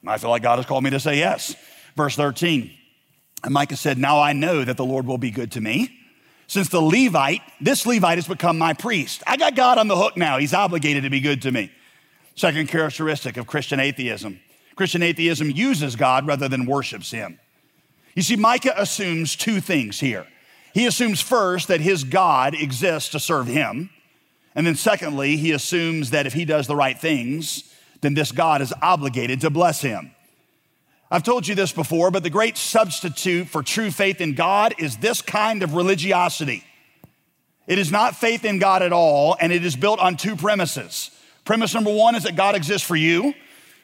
I 0.08 0.17
feel 0.17 0.29
like 0.32 0.41
God 0.41 0.58
has 0.58 0.65
called 0.65 0.84
me 0.84 0.89
to 0.91 1.00
say 1.00 1.17
yes. 1.17 1.55
Verse 1.96 2.15
13. 2.15 2.72
And 3.46 3.54
Micah 3.54 3.78
said, 3.78 4.00
Now 4.00 4.20
I 4.20 4.34
know 4.34 4.66
that 4.66 4.75
the 4.75 4.84
Lord 4.84 5.06
will 5.06 5.20
be 5.20 5.30
good 5.30 5.52
to 5.52 5.62
me. 5.62 6.00
Since 6.48 6.70
the 6.70 6.82
Levite, 6.82 7.42
this 7.62 7.86
Levite 7.86 8.18
has 8.18 8.28
become 8.28 8.58
my 8.58 8.74
priest. 8.74 9.22
I 9.28 9.38
got 9.38 9.56
God 9.56 9.78
on 9.78 9.88
the 9.88 9.96
hook 9.96 10.18
now. 10.18 10.40
He's 10.40 10.54
obligated 10.54 11.04
to 11.04 11.12
be 11.12 11.20
good 11.20 11.44
to 11.44 11.52
me. 11.52 11.72
Second 12.34 12.70
characteristic 12.70 13.38
of 13.38 13.48
Christian 13.48 13.80
atheism 13.80 14.40
Christian 14.75 15.04
atheism 15.04 15.52
uses 15.52 15.96
God 15.96 16.28
rather 16.28 16.50
than 16.50 16.66
worships 16.66 17.12
him. 17.12 17.40
You 18.14 18.24
see, 18.24 18.36
Micah 18.36 18.74
assumes 18.75 19.36
two 19.36 19.62
things 19.62 20.00
here. 20.00 20.28
He 20.74 20.86
assumes 20.86 21.22
first 21.22 21.70
that 21.70 21.80
his 21.80 22.04
God 22.04 22.56
exists 22.56 23.10
to 23.12 23.20
serve 23.20 23.48
him. 23.48 23.90
And 24.56 24.68
then 24.68 24.75
secondly, 24.75 25.38
he 25.38 25.52
assumes 25.52 26.10
that 26.10 26.25
if 26.25 26.34
he 26.34 26.44
does 26.44 26.68
the 26.68 26.75
right 26.75 27.00
things, 27.00 27.74
then 28.02 28.16
this 28.16 28.34
God 28.34 28.62
is 28.62 28.74
obligated 28.82 29.40
to 29.42 29.50
bless 29.50 29.82
him. 29.82 30.14
I've 31.15 31.24
told 31.24 31.48
you 31.48 31.55
this 31.55 31.72
before, 31.72 32.12
but 32.12 32.24
the 32.24 32.29
great 32.29 32.57
substitute 32.57 33.48
for 33.48 33.63
true 33.63 33.89
faith 33.89 34.19
in 34.19 34.34
God 34.34 34.74
is 34.79 34.98
this 34.98 35.22
kind 35.22 35.63
of 35.63 35.74
religiosity. 35.74 36.62
It 37.67 37.79
is 37.79 37.89
not 37.89 38.17
faith 38.17 38.43
in 38.43 38.60
God 38.60 38.81
at 38.81 38.91
all, 38.91 39.38
and 39.39 39.53
it 39.53 39.63
is 39.63 39.77
built 39.77 40.01
on 40.01 40.17
two 40.17 40.36
premises. 40.36 41.12
Premise 41.45 41.74
number 41.74 41.93
one 41.93 42.15
is 42.15 42.24
that 42.24 42.36
God 42.36 42.53
exists 42.53 42.86
for 42.86 42.98
you. 42.98 43.34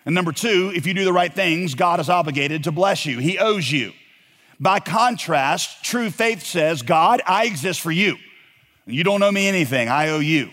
And 0.06 0.14
number 0.14 0.34
two, 0.34 0.74
if 0.76 0.86
you 0.86 0.94
do 0.94 1.06
the 1.06 1.14
right 1.14 1.34
things, 1.34 1.74
God 1.74 2.02
is 2.02 2.10
obligated 2.10 2.66
to 2.66 2.72
bless 2.74 3.06
you. 3.06 3.20
He 3.20 3.40
owes 3.40 3.72
you. 3.72 3.94
By 4.60 4.82
contrast, 4.82 5.86
true 5.86 6.10
faith 6.10 6.44
says, 6.44 6.82
God, 6.82 7.22
I 7.26 7.46
exist 7.46 7.80
for 7.80 7.94
you. 7.94 8.18
You 8.86 9.06
don't 9.06 9.24
owe 9.24 9.32
me 9.32 9.48
anything, 9.48 9.88
I 9.88 10.10
owe 10.10 10.20
you. 10.20 10.50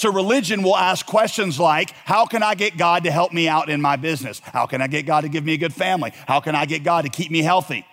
So 0.00 0.10
religion 0.10 0.62
will 0.62 0.78
ask 0.78 1.04
questions 1.04 1.60
like, 1.60 1.90
How 1.90 2.24
can 2.24 2.42
I 2.42 2.54
get 2.54 2.78
God 2.78 3.04
to 3.04 3.10
help 3.10 3.34
me 3.34 3.48
out 3.48 3.68
in 3.68 3.82
my 3.82 3.96
business? 3.96 4.40
How 4.40 4.64
can 4.64 4.80
I 4.80 4.86
get 4.86 5.04
God 5.04 5.22
to 5.22 5.28
give 5.28 5.44
me 5.44 5.52
a 5.52 5.58
good 5.58 5.74
family? 5.74 6.12
How 6.26 6.40
can 6.40 6.54
I 6.54 6.64
get 6.64 6.82
God 6.84 7.02
to 7.02 7.10
keep 7.10 7.30
me 7.30 7.42
healthy? 7.42 7.84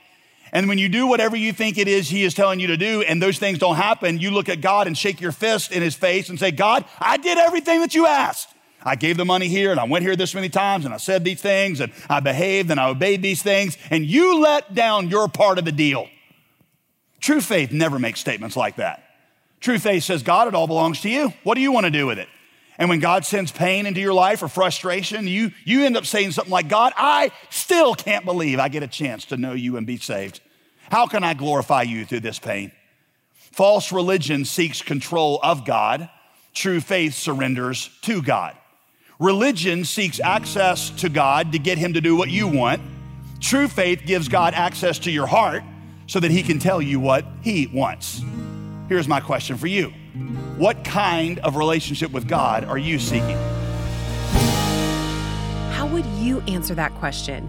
And 0.53 0.69
when 0.69 0.77
you 0.77 0.87
do 0.87 1.07
whatever 1.07 1.35
you 1.35 1.51
think 1.51 1.77
it 1.77 1.89
is 1.89 2.07
He 2.07 2.23
is 2.23 2.33
telling 2.33 2.61
you 2.61 2.67
to 2.67 2.77
do, 2.77 3.01
and 3.01 3.21
those 3.21 3.39
things 3.39 3.59
don't 3.59 3.75
happen, 3.75 4.19
you 4.19 4.31
look 4.31 4.47
at 4.47 4.61
God 4.61 4.87
and 4.87 4.97
shake 4.97 5.19
your 5.19 5.33
fist 5.33 5.73
in 5.73 5.83
His 5.83 5.95
face 5.95 6.29
and 6.29 6.39
say, 6.39 6.51
God, 6.51 6.85
I 6.97 7.17
did 7.17 7.37
everything 7.37 7.81
that 7.81 7.93
you 7.93 8.07
asked. 8.07 8.55
I 8.81 8.95
gave 8.95 9.17
the 9.17 9.25
money 9.25 9.49
here 9.49 9.71
and 9.71 9.79
I 9.79 9.83
went 9.83 10.03
here 10.03 10.15
this 10.15 10.33
many 10.33 10.47
times 10.47 10.85
and 10.85 10.93
I 10.93 10.97
said 10.97 11.25
these 11.25 11.41
things 11.41 11.81
and 11.81 11.91
I 12.09 12.21
behaved 12.21 12.71
and 12.71 12.79
I 12.79 12.87
obeyed 12.87 13.21
these 13.21 13.43
things, 13.43 13.77
and 13.91 14.05
you 14.05 14.39
let 14.39 14.73
down 14.73 15.09
your 15.09 15.27
part 15.27 15.59
of 15.59 15.65
the 15.65 15.73
deal. 15.73 16.07
True 17.19 17.41
faith 17.41 17.73
never 17.73 17.99
makes 17.99 18.21
statements 18.21 18.55
like 18.55 18.77
that. 18.77 19.03
True 19.59 19.79
faith 19.79 20.03
says, 20.03 20.23
God, 20.23 20.47
it 20.47 20.55
all 20.55 20.67
belongs 20.67 21.01
to 21.01 21.09
you. 21.09 21.33
What 21.43 21.55
do 21.55 21.61
you 21.61 21.71
want 21.71 21.85
to 21.85 21.91
do 21.91 22.05
with 22.05 22.19
it? 22.19 22.29
And 22.77 22.89
when 22.89 22.99
God 22.99 23.25
sends 23.25 23.51
pain 23.51 23.87
into 23.87 23.99
your 23.99 24.13
life 24.13 24.43
or 24.43 24.47
frustration, 24.47 25.27
you, 25.27 25.51
you 25.65 25.83
end 25.83 25.97
up 25.97 26.05
saying 26.05 26.31
something 26.31 26.51
like, 26.51 26.69
God, 26.69 26.93
I 26.95 27.31
still 27.49 27.95
can't 27.95 28.23
believe 28.23 28.59
I 28.59 28.69
get 28.69 28.83
a 28.83 28.87
chance 28.87 29.25
to 29.25 29.37
know 29.37 29.53
you 29.53 29.77
and 29.77 29.87
be 29.87 29.97
saved. 29.97 30.41
How 30.91 31.07
can 31.07 31.23
I 31.23 31.33
glorify 31.33 31.81
you 31.81 32.05
through 32.05 32.19
this 32.19 32.37
pain? 32.37 32.71
False 33.33 33.91
religion 33.91 34.45
seeks 34.45 34.83
control 34.83 35.39
of 35.41 35.65
God. 35.65 36.09
True 36.53 36.79
faith 36.79 37.15
surrenders 37.15 37.89
to 38.03 38.21
God. 38.21 38.55
Religion 39.19 39.83
seeks 39.83 40.19
access 40.19 40.91
to 40.91 41.09
God 41.09 41.51
to 41.53 41.59
get 41.59 41.79
him 41.79 41.93
to 41.93 42.01
do 42.01 42.15
what 42.15 42.29
you 42.29 42.47
want. 42.47 42.81
True 43.39 43.67
faith 43.67 44.03
gives 44.05 44.27
God 44.27 44.53
access 44.53 44.99
to 44.99 45.11
your 45.11 45.25
heart 45.25 45.63
so 46.05 46.19
that 46.19 46.29
he 46.29 46.43
can 46.43 46.59
tell 46.59 46.81
you 46.81 46.99
what 46.99 47.25
he 47.41 47.65
wants. 47.67 48.21
Here's 48.87 49.07
my 49.07 49.19
question 49.19 49.57
for 49.57 49.67
you 49.67 49.89
What 50.57 50.83
kind 50.83 51.39
of 51.39 51.55
relationship 51.55 52.11
with 52.11 52.27
God 52.27 52.63
are 52.63 52.77
you 52.77 52.99
seeking? 52.99 53.37
How 55.71 55.87
would 55.91 56.05
you 56.17 56.41
answer 56.41 56.73
that 56.75 56.93
question? 56.95 57.43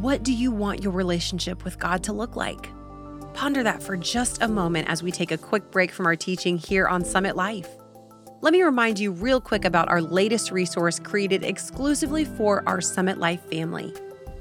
What 0.00 0.22
do 0.22 0.32
you 0.32 0.52
want 0.52 0.82
your 0.82 0.92
relationship 0.92 1.64
with 1.64 1.78
God 1.78 2.04
to 2.04 2.12
look 2.12 2.36
like? 2.36 2.70
Ponder 3.34 3.62
that 3.62 3.82
for 3.82 3.96
just 3.96 4.42
a 4.42 4.48
moment 4.48 4.88
as 4.88 5.02
we 5.02 5.10
take 5.10 5.32
a 5.32 5.38
quick 5.38 5.70
break 5.70 5.90
from 5.90 6.06
our 6.06 6.16
teaching 6.16 6.56
here 6.58 6.86
on 6.86 7.04
Summit 7.04 7.36
Life. 7.36 7.68
Let 8.40 8.52
me 8.52 8.62
remind 8.62 9.00
you 9.00 9.10
real 9.10 9.40
quick 9.40 9.64
about 9.64 9.88
our 9.88 10.00
latest 10.00 10.52
resource 10.52 11.00
created 11.00 11.42
exclusively 11.42 12.24
for 12.24 12.62
our 12.68 12.80
Summit 12.80 13.18
Life 13.18 13.42
family. 13.50 13.92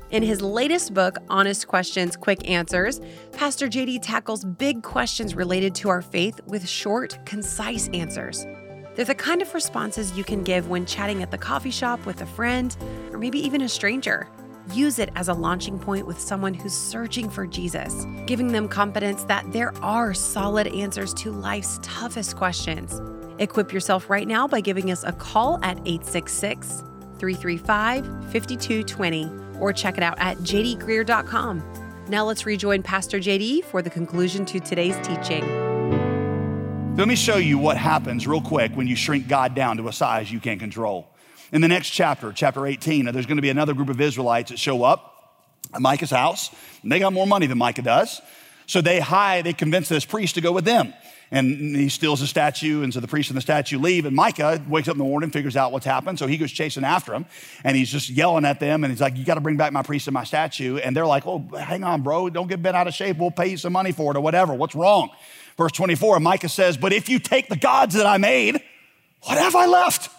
In 0.10 0.24
his 0.24 0.42
latest 0.42 0.94
book, 0.94 1.18
Honest 1.30 1.68
Questions, 1.68 2.16
Quick 2.16 2.50
Answers, 2.50 3.02
Pastor 3.34 3.68
JD 3.68 4.00
tackles 4.02 4.46
big 4.46 4.82
questions 4.82 5.36
related 5.36 5.76
to 5.76 5.90
our 5.90 6.02
faith 6.02 6.40
with 6.48 6.68
short, 6.68 7.20
concise 7.26 7.90
answers. 7.90 8.46
They're 8.96 9.04
the 9.04 9.14
kind 9.14 9.42
of 9.42 9.54
responses 9.54 10.18
you 10.18 10.24
can 10.24 10.44
give 10.44 10.70
when 10.70 10.86
chatting 10.86 11.24
at 11.24 11.32
the 11.32 11.38
coffee 11.38 11.72
shop 11.72 12.06
with 12.06 12.22
a 12.22 12.26
friend 12.26 12.76
or 13.12 13.18
maybe 13.18 13.38
even 13.46 13.62
a 13.62 13.70
stranger. 13.70 14.30
Use 14.72 14.98
it 14.98 15.10
as 15.18 15.28
a 15.28 15.34
launching 15.34 15.78
point 15.78 16.08
with 16.08 16.22
someone 16.22 16.54
who's 16.54 16.74
searching 16.74 17.30
for 17.30 17.46
Jesus, 17.46 18.06
giving 18.26 18.54
them 18.54 18.70
confidence 18.70 19.26
that 19.26 19.52
there 19.52 19.76
are 19.84 20.14
solid 20.14 20.68
answers 20.68 21.14
to 21.16 21.32
life's 21.32 21.80
toughest 21.84 22.38
questions. 22.38 23.02
Equip 23.40 23.74
yourself 23.74 24.10
right 24.10 24.28
now 24.28 24.48
by 24.48 24.62
giving 24.62 24.90
us 24.90 25.04
a 25.04 25.12
call 25.12 25.58
at 25.64 25.78
866 25.80 26.86
335 27.20 28.06
5220 28.32 29.32
or 29.60 29.74
check 29.74 29.98
it 29.98 30.04
out 30.04 30.18
at 30.20 30.38
jdgreear.com. 30.38 31.64
Now 32.10 32.26
let's 32.26 32.46
rejoin 32.46 32.84
Pastor 32.84 33.20
JD 33.20 33.66
for 33.66 33.82
the 33.82 33.90
conclusion 33.90 34.46
to 34.46 34.60
today's 34.60 34.96
teaching. 35.06 35.46
Let 36.96 37.08
me 37.08 37.16
show 37.16 37.38
you 37.38 37.58
what 37.58 37.78
happens 37.78 38.26
real 38.28 38.42
quick 38.42 38.72
when 38.74 38.88
you 38.88 38.96
shrink 38.96 39.28
God 39.28 39.54
down 39.54 39.78
to 39.78 39.88
a 39.88 39.94
size 39.94 40.32
you 40.32 40.40
can't 40.40 40.60
control. 40.60 41.08
In 41.52 41.62
the 41.62 41.68
next 41.68 41.90
chapter, 41.92 42.32
chapter 42.34 42.66
18, 42.66 43.08
uh, 43.08 43.12
there's 43.12 43.26
going 43.26 43.38
to 43.38 43.42
be 43.42 43.50
another 43.50 43.74
group 43.74 43.90
of 43.90 44.02
Israelites 44.02 44.52
that 44.52 44.58
show 44.58 44.84
up 44.84 45.14
at 45.74 45.82
Micah's 45.82 46.10
house. 46.10 46.50
And 46.82 46.92
they 46.92 47.00
got 47.00 47.14
more 47.14 47.28
money 47.28 47.46
than 47.46 47.58
Micah 47.58 47.84
does. 47.84 48.22
So 48.66 48.82
they 48.82 49.00
hide, 49.00 49.46
they 49.46 49.54
convince 49.54 49.90
this 49.90 50.06
priest 50.06 50.36
to 50.36 50.42
go 50.42 50.52
with 50.52 50.66
them 50.66 50.94
and 51.32 51.76
he 51.76 51.90
steals 51.90 52.22
a 52.22 52.28
statue. 52.28 52.84
And 52.84 52.94
so 52.94 53.00
the 53.00 53.08
priest 53.08 53.30
and 53.30 53.38
the 53.38 53.42
statue 53.42 53.80
leave. 53.80 54.06
And 54.06 54.16
Micah 54.16 54.64
wakes 54.68 54.88
up 54.88 54.94
in 54.94 55.00
the 55.00 55.04
morning, 55.04 55.30
figures 55.30 55.58
out 55.58 55.72
what's 55.72 55.86
happened. 55.86 56.20
So 56.20 56.28
he 56.28 56.38
goes 56.38 56.52
chasing 56.52 56.84
after 56.84 57.14
him 57.14 57.26
and 57.64 57.76
he's 57.76 57.92
just 57.92 58.10
yelling 58.10 58.46
at 58.46 58.60
them. 58.60 58.84
And 58.84 58.92
he's 58.92 59.02
like, 59.02 59.18
You 59.18 59.26
got 59.26 59.36
to 59.36 59.42
bring 59.42 59.58
back 59.58 59.74
my 59.74 59.84
priest 59.84 60.08
and 60.08 60.14
my 60.14 60.24
statue. 60.24 60.78
And 60.78 60.96
they're 60.96 61.06
like, 61.06 61.26
Oh, 61.26 61.40
hang 61.58 61.84
on, 61.84 62.02
bro. 62.02 62.30
Don't 62.30 62.48
get 62.48 62.62
bent 62.62 62.78
out 62.78 62.88
of 62.88 62.94
shape. 62.94 63.18
We'll 63.18 63.32
pay 63.32 63.48
you 63.48 63.58
some 63.58 63.74
money 63.74 63.92
for 63.92 64.12
it 64.12 64.18
or 64.18 64.22
whatever. 64.22 64.54
What's 64.54 64.76
wrong? 64.76 65.10
Verse 65.58 65.72
24, 65.72 66.20
Micah 66.20 66.50
says, 66.50 66.78
But 66.78 66.94
if 66.94 67.10
you 67.10 67.20
take 67.20 67.50
the 67.50 67.56
gods 67.56 67.96
that 67.96 68.06
I 68.06 68.18
made, 68.18 68.62
what 69.24 69.38
have 69.38 69.56
I 69.56 69.66
left? 69.66 70.12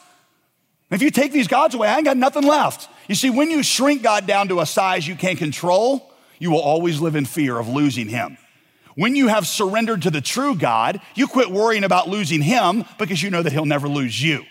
If 0.91 1.03
you 1.03 1.11
take 1.11 1.33
these 1.33 1.49
gods 1.49 1.75
away, 1.75 1.89
I 1.89 1.97
ain't 1.97 2.05
got 2.05 2.17
nothing 2.17 2.45
left. 2.45 2.89
You 3.09 3.15
see, 3.15 3.31
when 3.31 3.51
you 3.51 3.63
shrink 3.63 4.03
God 4.03 4.27
down 4.27 4.49
to 4.49 4.61
a 4.61 4.67
size 4.67 5.07
you 5.07 5.17
can't 5.17 5.39
control, 5.39 6.13
you 6.39 6.51
will 6.51 6.61
always 6.61 7.01
live 7.01 7.15
in 7.15 7.25
fear 7.25 7.59
of 7.59 7.69
losing 7.69 8.09
him. 8.09 8.39
When 8.99 9.15
you 9.15 9.29
have 9.29 9.47
surrendered 9.47 10.03
to 10.03 10.11
the 10.11 10.21
true 10.21 10.57
God, 10.57 11.01
you 11.15 11.29
quit 11.29 11.53
worrying 11.53 11.85
about 11.85 12.09
losing 12.09 12.43
him 12.43 12.85
because 12.99 13.23
you 13.23 13.31
know 13.31 13.45
that 13.45 13.53
he'll 13.53 13.65
never 13.65 13.89
lose 13.89 14.21
you. 14.21 14.45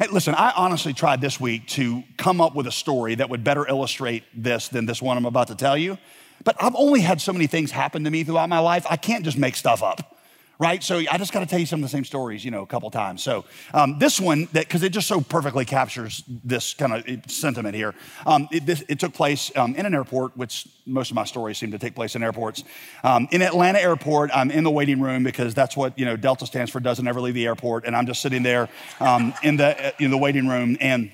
Hey, 0.00 0.08
listen, 0.10 0.34
I 0.34 0.52
honestly 0.56 0.92
tried 0.92 1.20
this 1.20 1.38
week 1.38 1.68
to 1.68 2.02
come 2.16 2.40
up 2.40 2.56
with 2.56 2.66
a 2.66 2.72
story 2.72 3.14
that 3.14 3.30
would 3.30 3.44
better 3.44 3.64
illustrate 3.64 4.24
this 4.34 4.66
than 4.66 4.84
this 4.84 5.00
one 5.00 5.16
I'm 5.16 5.26
about 5.26 5.46
to 5.46 5.54
tell 5.54 5.76
you. 5.76 5.96
But 6.42 6.56
I've 6.60 6.74
only 6.74 7.02
had 7.02 7.20
so 7.20 7.32
many 7.32 7.46
things 7.46 7.70
happen 7.70 8.02
to 8.02 8.10
me 8.10 8.24
throughout 8.24 8.48
my 8.48 8.58
life, 8.58 8.84
I 8.90 8.96
can't 8.96 9.24
just 9.24 9.38
make 9.38 9.54
stuff 9.54 9.80
up 9.80 10.15
right? 10.58 10.82
So 10.82 10.98
I 10.98 11.18
just 11.18 11.32
got 11.32 11.40
to 11.40 11.46
tell 11.46 11.58
you 11.58 11.66
some 11.66 11.80
of 11.80 11.82
the 11.82 11.88
same 11.88 12.04
stories, 12.04 12.44
you 12.44 12.50
know, 12.50 12.62
a 12.62 12.66
couple 12.66 12.90
times. 12.90 13.22
So 13.22 13.44
um, 13.74 13.98
this 13.98 14.20
one, 14.20 14.48
that 14.52 14.66
because 14.66 14.82
it 14.82 14.90
just 14.90 15.08
so 15.08 15.20
perfectly 15.20 15.64
captures 15.64 16.22
this 16.26 16.74
kind 16.74 16.92
of 16.92 17.30
sentiment 17.30 17.74
here. 17.74 17.94
Um, 18.24 18.48
it, 18.50 18.66
this, 18.66 18.82
it, 18.88 18.98
took 18.98 19.12
place 19.12 19.52
um, 19.56 19.74
in 19.74 19.84
an 19.84 19.94
airport, 19.94 20.36
which 20.36 20.66
most 20.86 21.10
of 21.10 21.14
my 21.14 21.24
stories 21.24 21.58
seem 21.58 21.70
to 21.72 21.78
take 21.78 21.94
place 21.94 22.16
in 22.16 22.22
airports. 22.22 22.64
Um, 23.04 23.28
in 23.30 23.42
Atlanta 23.42 23.78
Airport, 23.78 24.30
I'm 24.34 24.50
in 24.50 24.64
the 24.64 24.70
waiting 24.70 25.00
room 25.00 25.22
because 25.22 25.54
that's 25.54 25.76
what 25.76 25.98
you 25.98 26.04
know 26.04 26.16
Delta 26.16 26.46
stands 26.46 26.70
for, 26.70 26.80
doesn't 26.80 27.06
ever 27.06 27.20
leave 27.20 27.34
the 27.34 27.46
airport, 27.46 27.84
and 27.84 27.94
I'm 27.94 28.06
just 28.06 28.22
sitting 28.22 28.42
there 28.42 28.68
um, 29.00 29.34
in 29.42 29.56
the 29.56 29.94
in 30.02 30.10
the 30.10 30.18
waiting 30.18 30.48
room 30.48 30.76
and 30.80 31.12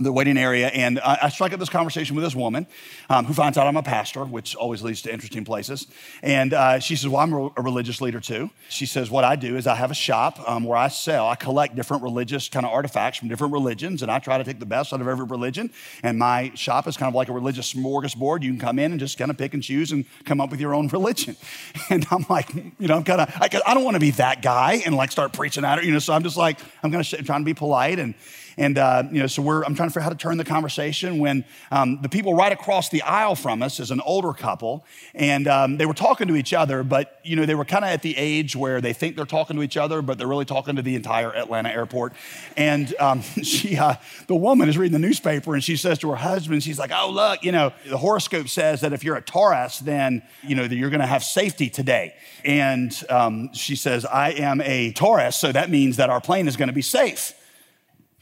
the 0.00 0.12
waiting 0.12 0.36
area, 0.36 0.68
and 0.68 0.98
I 0.98 1.28
strike 1.28 1.52
up 1.52 1.60
this 1.60 1.68
conversation 1.68 2.16
with 2.16 2.24
this 2.24 2.34
woman 2.34 2.66
um, 3.08 3.26
who 3.26 3.32
finds 3.32 3.56
out 3.56 3.68
I'm 3.68 3.76
a 3.76 3.82
pastor, 3.82 4.24
which 4.24 4.56
always 4.56 4.82
leads 4.82 5.02
to 5.02 5.12
interesting 5.12 5.44
places. 5.44 5.86
And 6.20 6.52
uh, 6.52 6.80
she 6.80 6.96
says, 6.96 7.08
Well, 7.08 7.20
I'm 7.20 7.32
a 7.32 7.62
religious 7.62 8.00
leader 8.00 8.18
too. 8.18 8.50
She 8.68 8.86
says, 8.86 9.08
What 9.08 9.22
I 9.22 9.36
do 9.36 9.56
is 9.56 9.68
I 9.68 9.76
have 9.76 9.92
a 9.92 9.94
shop 9.94 10.40
um, 10.48 10.64
where 10.64 10.76
I 10.76 10.88
sell, 10.88 11.28
I 11.28 11.36
collect 11.36 11.76
different 11.76 12.02
religious 12.02 12.48
kind 12.48 12.66
of 12.66 12.72
artifacts 12.72 13.18
from 13.18 13.28
different 13.28 13.52
religions, 13.52 14.02
and 14.02 14.10
I 14.10 14.18
try 14.18 14.36
to 14.36 14.42
take 14.42 14.58
the 14.58 14.66
best 14.66 14.92
out 14.92 15.00
of 15.00 15.06
every 15.06 15.26
religion. 15.26 15.70
And 16.02 16.18
my 16.18 16.50
shop 16.54 16.88
is 16.88 16.96
kind 16.96 17.08
of 17.08 17.14
like 17.14 17.28
a 17.28 17.32
religious 17.32 17.72
smorgasbord. 17.72 18.42
You 18.42 18.50
can 18.50 18.58
come 18.58 18.80
in 18.80 18.90
and 18.90 18.98
just 18.98 19.16
kind 19.16 19.30
of 19.30 19.38
pick 19.38 19.54
and 19.54 19.62
choose 19.62 19.92
and 19.92 20.04
come 20.24 20.40
up 20.40 20.50
with 20.50 20.60
your 20.60 20.74
own 20.74 20.88
religion. 20.88 21.36
And 21.90 22.06
I'm 22.10 22.24
like, 22.30 22.52
you 22.54 22.88
know, 22.88 22.96
I'm 22.96 23.04
kind 23.04 23.20
of, 23.20 23.30
I, 23.36 23.48
I 23.66 23.74
don't 23.74 23.84
want 23.84 23.94
to 23.94 24.00
be 24.00 24.12
that 24.12 24.42
guy 24.42 24.82
and 24.86 24.96
like 24.96 25.12
start 25.12 25.32
preaching 25.32 25.64
at 25.64 25.78
her, 25.78 25.84
you 25.84 25.92
know, 25.92 25.98
so 25.98 26.14
I'm 26.14 26.22
just 26.22 26.36
like, 26.36 26.58
I'm 26.82 26.90
going 26.90 27.04
to, 27.04 27.22
trying 27.22 27.42
to 27.42 27.44
be 27.44 27.52
polite 27.52 27.98
and, 27.98 28.14
and, 28.56 28.78
uh, 28.78 29.04
you 29.10 29.20
know, 29.20 29.26
so 29.26 29.42
we're, 29.42 29.64
I'm 29.64 29.74
trying 29.74 29.88
to 29.88 29.92
figure 29.92 30.02
out 30.02 30.04
how 30.04 30.10
to 30.10 30.16
turn 30.16 30.36
the 30.36 30.44
conversation 30.44 31.18
when 31.18 31.44
um, 31.70 32.00
the 32.02 32.08
people 32.08 32.34
right 32.34 32.52
across 32.52 32.88
the 32.88 33.02
aisle 33.02 33.34
from 33.34 33.62
us 33.62 33.80
is 33.80 33.90
an 33.90 34.00
older 34.00 34.32
couple. 34.32 34.84
And 35.14 35.48
um, 35.48 35.76
they 35.76 35.86
were 35.86 35.94
talking 35.94 36.28
to 36.28 36.36
each 36.36 36.52
other, 36.52 36.82
but, 36.82 37.20
you 37.24 37.36
know, 37.36 37.46
they 37.46 37.54
were 37.54 37.64
kind 37.64 37.84
of 37.84 37.90
at 37.90 38.02
the 38.02 38.16
age 38.16 38.54
where 38.54 38.80
they 38.80 38.92
think 38.92 39.16
they're 39.16 39.24
talking 39.24 39.56
to 39.56 39.62
each 39.62 39.76
other, 39.76 40.02
but 40.02 40.18
they're 40.18 40.28
really 40.28 40.44
talking 40.44 40.76
to 40.76 40.82
the 40.82 40.94
entire 40.94 41.34
Atlanta 41.34 41.70
airport. 41.70 42.12
And 42.56 42.94
um, 43.00 43.22
she, 43.42 43.76
uh, 43.76 43.94
the 44.26 44.36
woman 44.36 44.68
is 44.68 44.78
reading 44.78 44.92
the 44.92 45.06
newspaper 45.06 45.54
and 45.54 45.62
she 45.62 45.76
says 45.76 45.98
to 46.00 46.10
her 46.10 46.16
husband, 46.16 46.62
she's 46.62 46.78
like, 46.78 46.92
oh, 46.94 47.10
look, 47.10 47.44
you 47.44 47.52
know, 47.52 47.72
the 47.88 47.98
horoscope 47.98 48.48
says 48.48 48.82
that 48.82 48.92
if 48.92 49.02
you're 49.02 49.16
a 49.16 49.22
Taurus, 49.22 49.78
then, 49.80 50.22
you 50.42 50.54
know, 50.54 50.66
that 50.66 50.76
you're 50.76 50.90
going 50.90 51.00
to 51.00 51.06
have 51.06 51.24
safety 51.24 51.68
today. 51.68 52.14
And 52.44 52.94
um, 53.10 53.52
she 53.52 53.74
says, 53.74 54.04
I 54.04 54.30
am 54.30 54.60
a 54.60 54.92
Taurus, 54.92 55.36
so 55.36 55.50
that 55.50 55.70
means 55.70 55.96
that 55.96 56.10
our 56.10 56.20
plane 56.20 56.46
is 56.46 56.56
going 56.56 56.68
to 56.68 56.74
be 56.74 56.82
safe. 56.82 57.34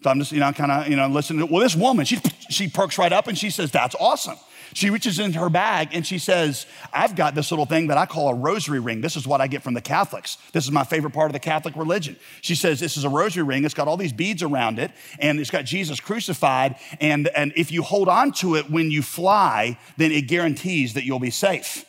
So 0.02 0.10
I'm 0.10 0.18
just, 0.18 0.32
you 0.32 0.40
know, 0.40 0.52
kind 0.52 0.72
of, 0.72 0.88
you 0.88 0.96
know, 0.96 1.06
listening. 1.08 1.46
To, 1.46 1.52
well, 1.52 1.62
this 1.62 1.76
woman, 1.76 2.04
she, 2.04 2.18
she 2.50 2.68
perks 2.68 2.98
right 2.98 3.12
up 3.12 3.28
and 3.28 3.38
she 3.38 3.50
says, 3.50 3.70
That's 3.70 3.94
awesome. 3.98 4.36
She 4.74 4.88
reaches 4.88 5.18
into 5.18 5.38
her 5.38 5.50
bag 5.50 5.90
and 5.92 6.06
she 6.06 6.18
says, 6.18 6.66
I've 6.92 7.14
got 7.14 7.34
this 7.34 7.50
little 7.50 7.66
thing 7.66 7.88
that 7.88 7.98
I 7.98 8.06
call 8.06 8.30
a 8.30 8.34
rosary 8.34 8.80
ring. 8.80 9.02
This 9.02 9.16
is 9.16 9.26
what 9.26 9.40
I 9.40 9.46
get 9.46 9.62
from 9.62 9.74
the 9.74 9.82
Catholics. 9.82 10.38
This 10.52 10.64
is 10.64 10.70
my 10.70 10.82
favorite 10.82 11.12
part 11.12 11.26
of 11.26 11.34
the 11.34 11.40
Catholic 11.40 11.76
religion. 11.76 12.16
She 12.40 12.54
says, 12.54 12.80
This 12.80 12.96
is 12.96 13.04
a 13.04 13.08
rosary 13.08 13.42
ring. 13.42 13.64
It's 13.64 13.74
got 13.74 13.86
all 13.86 13.96
these 13.96 14.12
beads 14.12 14.42
around 14.42 14.78
it 14.78 14.90
and 15.18 15.38
it's 15.38 15.50
got 15.50 15.64
Jesus 15.64 16.00
crucified. 16.00 16.76
And, 17.00 17.28
and 17.28 17.52
if 17.54 17.70
you 17.70 17.82
hold 17.82 18.08
on 18.08 18.32
to 18.32 18.56
it 18.56 18.70
when 18.70 18.90
you 18.90 19.02
fly, 19.02 19.78
then 19.98 20.10
it 20.10 20.22
guarantees 20.22 20.94
that 20.94 21.04
you'll 21.04 21.20
be 21.20 21.30
safe. 21.30 21.84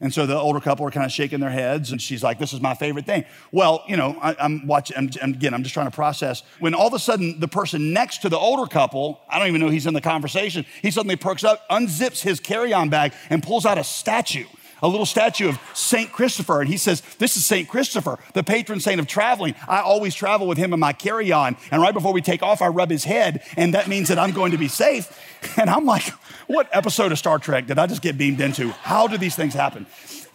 And 0.00 0.12
so 0.12 0.26
the 0.26 0.36
older 0.36 0.60
couple 0.60 0.86
are 0.86 0.90
kind 0.90 1.06
of 1.06 1.12
shaking 1.12 1.40
their 1.40 1.50
heads, 1.50 1.90
and 1.90 2.00
she's 2.00 2.22
like, 2.22 2.38
This 2.38 2.52
is 2.52 2.60
my 2.60 2.74
favorite 2.74 3.06
thing. 3.06 3.24
Well, 3.50 3.82
you 3.88 3.96
know, 3.96 4.18
I, 4.20 4.36
am 4.38 4.66
watching, 4.66 4.96
I'm, 4.96 5.32
again, 5.32 5.54
I'm 5.54 5.62
just 5.62 5.72
trying 5.72 5.86
to 5.86 5.94
process. 5.94 6.42
When 6.60 6.74
all 6.74 6.88
of 6.88 6.94
a 6.94 6.98
sudden 6.98 7.40
the 7.40 7.48
person 7.48 7.92
next 7.92 8.18
to 8.22 8.28
the 8.28 8.38
older 8.38 8.66
couple, 8.66 9.20
I 9.28 9.38
don't 9.38 9.48
even 9.48 9.60
know 9.60 9.68
he's 9.68 9.86
in 9.86 9.94
the 9.94 10.00
conversation, 10.00 10.66
he 10.82 10.90
suddenly 10.90 11.16
perks 11.16 11.44
up, 11.44 11.66
unzips 11.70 12.22
his 12.22 12.40
carry 12.40 12.72
on 12.72 12.90
bag, 12.90 13.14
and 13.30 13.42
pulls 13.42 13.64
out 13.64 13.78
a 13.78 13.84
statue 13.84 14.46
a 14.82 14.88
little 14.88 15.06
statue 15.06 15.48
of 15.48 15.58
St. 15.74 16.12
Christopher. 16.12 16.60
And 16.60 16.68
he 16.68 16.76
says, 16.76 17.02
This 17.18 17.36
is 17.36 17.44
St. 17.44 17.68
Christopher, 17.68 18.18
the 18.34 18.42
patron 18.42 18.80
saint 18.80 19.00
of 19.00 19.06
traveling. 19.06 19.54
I 19.68 19.80
always 19.80 20.14
travel 20.14 20.46
with 20.46 20.58
him 20.58 20.72
in 20.72 20.80
my 20.80 20.92
carry 20.92 21.32
on. 21.32 21.56
And 21.70 21.80
right 21.82 21.94
before 21.94 22.12
we 22.12 22.22
take 22.22 22.42
off, 22.42 22.62
I 22.62 22.68
rub 22.68 22.90
his 22.90 23.04
head, 23.04 23.42
and 23.56 23.74
that 23.74 23.88
means 23.88 24.08
that 24.08 24.18
I'm 24.18 24.32
going 24.32 24.52
to 24.52 24.58
be 24.58 24.68
safe. 24.68 25.22
And 25.58 25.70
I'm 25.70 25.84
like, 25.84 26.08
What 26.48 26.68
episode 26.72 27.12
of 27.12 27.18
Star 27.18 27.38
Trek 27.38 27.66
did 27.66 27.78
I 27.78 27.86
just 27.86 28.02
get 28.02 28.18
beamed 28.18 28.40
into? 28.40 28.70
How 28.70 29.06
do 29.06 29.16
these 29.16 29.36
things 29.36 29.54
happen? 29.54 29.86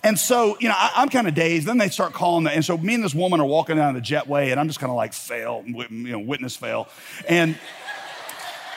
And 0.04 0.18
so, 0.18 0.58
you 0.60 0.68
know, 0.68 0.76
I, 0.76 1.02
am 1.02 1.10
kind 1.10 1.28
of 1.28 1.36
dazed. 1.36 1.68
Then 1.68 1.78
they 1.78 1.90
start 1.90 2.14
calling 2.14 2.48
And 2.48 2.66
so 2.66 2.78
me 2.78 2.96
and 2.96 3.04
this 3.04 3.14
woman 3.14 3.40
are 3.40 3.46
walking 3.46 3.76
down 3.76 3.94
the 3.94 4.02
jetway, 4.02 4.52
and 4.52 4.60
I'm 4.60 4.68
just 4.68 4.80
kind 4.80 4.90
of 4.90 4.96
like, 4.96 5.14
fail, 5.14 5.64
you 5.66 5.88
know, 5.90 6.20
witness 6.20 6.56
fail. 6.56 6.88
And 7.28 7.58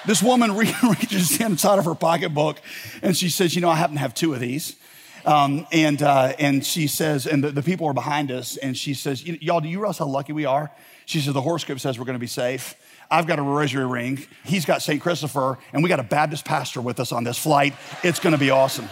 this 0.06 0.22
woman 0.22 0.54
reaches 0.56 1.40
inside 1.40 1.78
of 1.78 1.84
her 1.84 1.94
pocketbook 1.94 2.60
and 3.02 3.16
she 3.16 3.28
says, 3.28 3.54
You 3.54 3.60
know, 3.60 3.70
I 3.70 3.76
happen 3.76 3.96
to 3.96 4.00
have 4.00 4.14
two 4.14 4.34
of 4.34 4.40
these. 4.40 4.76
Um, 5.24 5.66
and, 5.72 6.02
uh, 6.02 6.34
and 6.38 6.64
she 6.64 6.86
says, 6.86 7.26
and 7.26 7.42
the, 7.42 7.50
the, 7.50 7.62
people 7.62 7.86
are 7.86 7.94
behind 7.94 8.30
us, 8.30 8.58
and 8.58 8.76
she 8.76 8.92
says, 8.92 9.24
Y'all, 9.24 9.60
do 9.60 9.68
you 9.68 9.78
realize 9.78 9.98
how 9.98 10.06
lucky 10.06 10.32
we 10.34 10.44
are? 10.44 10.70
She 11.06 11.20
says, 11.20 11.32
The 11.32 11.40
horoscope 11.40 11.80
says 11.80 11.98
we're 11.98 12.04
gonna 12.04 12.18
be 12.18 12.26
safe. 12.26 12.74
I've 13.10 13.26
got 13.26 13.38
a 13.38 13.42
rosary 13.42 13.86
ring. 13.86 14.26
He's 14.44 14.64
got 14.64 14.82
St. 14.82 15.00
Christopher, 15.00 15.58
and 15.72 15.82
we 15.82 15.88
got 15.88 16.00
a 16.00 16.04
Baptist 16.04 16.44
pastor 16.44 16.80
with 16.80 17.00
us 17.00 17.12
on 17.12 17.24
this 17.24 17.38
flight. 17.38 17.74
It's 18.02 18.18
gonna 18.18 18.38
be 18.38 18.50
awesome. 18.50 18.88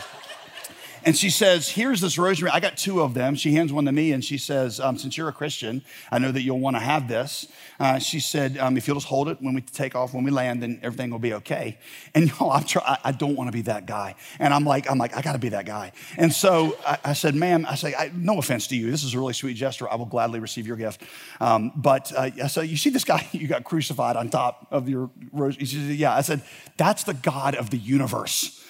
And 1.05 1.17
she 1.17 1.31
says, 1.31 1.69
Here's 1.69 2.01
this 2.01 2.17
rosary. 2.19 2.51
I 2.51 2.61
got 2.61 2.77
two 2.77 3.01
of 3.01 3.15
them. 3.15 3.35
She 3.35 3.55
hands 3.55 3.73
one 3.73 3.85
to 3.87 3.93
me 3.93 4.13
and 4.13 4.25
she 4.25 4.39
says, 4.39 4.79
um, 4.79 4.97
Since 4.97 5.17
you're 5.17 5.29
a 5.29 5.33
Christian, 5.33 5.83
I 6.11 6.19
know 6.19 6.31
that 6.31 6.43
you'll 6.43 6.61
want 6.61 6.77
to 6.77 6.81
have 6.81 7.09
this. 7.09 7.49
Uh, 7.81 7.99
she 7.99 8.21
said, 8.21 8.57
um, 8.59 8.77
If 8.77 8.87
you'll 8.87 8.97
just 8.97 9.09
hold 9.09 9.29
it 9.29 9.39
when 9.41 9.55
we 9.55 9.63
take 9.63 9.97
off, 9.97 10.15
when 10.15 10.25
we 10.25 10.31
land, 10.31 10.63
then 10.63 10.79
everything 10.83 11.11
will 11.11 11.19
be 11.19 11.35
okay. 11.35 11.79
And 12.15 12.29
y'all, 12.41 12.53
I'm 12.53 12.65
try- 12.65 12.99
I 13.03 13.13
don't 13.13 13.37
want 13.37 13.49
to 13.49 13.53
be 13.53 13.63
that 13.63 13.87
guy. 13.87 14.15
And 14.39 14.55
I'm 14.55 14.65
like, 14.65 14.91
I'm 14.91 14.99
like, 14.99 15.17
I 15.17 15.23
got 15.23 15.33
to 15.33 15.39
be 15.39 15.51
that 15.51 15.67
guy. 15.67 15.93
And 16.17 16.33
so 16.33 16.77
I, 16.87 16.99
I 17.05 17.13
said, 17.15 17.35
Ma'am, 17.35 17.67
I 17.69 17.75
say, 17.75 17.95
I, 17.95 18.13
No 18.15 18.39
offense 18.39 18.69
to 18.69 18.77
you. 18.77 18.91
This 18.91 19.03
is 19.03 19.15
a 19.15 19.19
really 19.19 19.35
sweet 19.35 19.55
gesture. 19.55 19.91
I 19.91 19.97
will 19.97 20.07
gladly 20.07 20.41
receive 20.41 20.67
your 20.67 20.77
gift. 20.77 21.03
Um, 21.41 21.73
but 21.75 22.13
uh, 22.17 22.31
I 22.43 22.47
said, 22.47 22.69
You 22.69 22.77
see 22.77 22.91
this 22.91 23.05
guy 23.05 23.27
you 23.33 23.49
got 23.49 23.65
crucified 23.65 24.17
on 24.17 24.29
top 24.29 24.69
of 24.71 24.89
your 24.89 25.11
rosary? 25.33 25.65
She 25.65 25.77
said, 25.77 25.97
Yeah. 25.97 26.15
I 26.15 26.21
said, 26.21 26.43
That's 26.77 27.05
the 27.05 27.15
God 27.15 27.57
of 27.57 27.71
the 27.71 27.79
universe. 27.79 28.62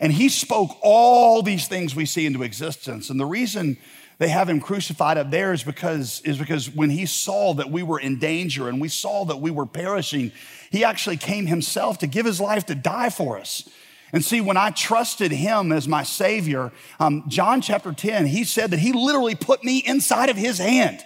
And 0.00 0.12
he 0.12 0.28
spoke 0.28 0.76
all 0.82 1.42
these 1.42 1.68
things 1.68 1.94
we 1.94 2.06
see 2.06 2.26
into 2.26 2.42
existence. 2.42 3.10
And 3.10 3.18
the 3.18 3.26
reason 3.26 3.76
they 4.18 4.28
have 4.28 4.48
him 4.48 4.60
crucified 4.60 5.16
up 5.16 5.30
there 5.30 5.52
is 5.52 5.62
because, 5.62 6.20
is 6.24 6.38
because 6.38 6.68
when 6.70 6.90
he 6.90 7.06
saw 7.06 7.54
that 7.54 7.70
we 7.70 7.82
were 7.82 8.00
in 8.00 8.18
danger 8.18 8.68
and 8.68 8.80
we 8.80 8.88
saw 8.88 9.24
that 9.26 9.40
we 9.40 9.50
were 9.50 9.66
perishing, 9.66 10.32
he 10.70 10.84
actually 10.84 11.16
came 11.16 11.46
himself 11.46 11.98
to 11.98 12.06
give 12.06 12.26
his 12.26 12.40
life 12.40 12.66
to 12.66 12.74
die 12.74 13.10
for 13.10 13.38
us. 13.38 13.68
And 14.12 14.24
see, 14.24 14.40
when 14.40 14.56
I 14.56 14.70
trusted 14.70 15.30
him 15.30 15.70
as 15.70 15.86
my 15.86 16.02
savior, 16.02 16.72
um, 16.98 17.24
John 17.28 17.60
chapter 17.60 17.92
10, 17.92 18.26
he 18.26 18.42
said 18.42 18.70
that 18.70 18.78
he 18.78 18.92
literally 18.92 19.34
put 19.34 19.62
me 19.62 19.78
inside 19.78 20.30
of 20.30 20.36
his 20.36 20.58
hand. 20.58 21.04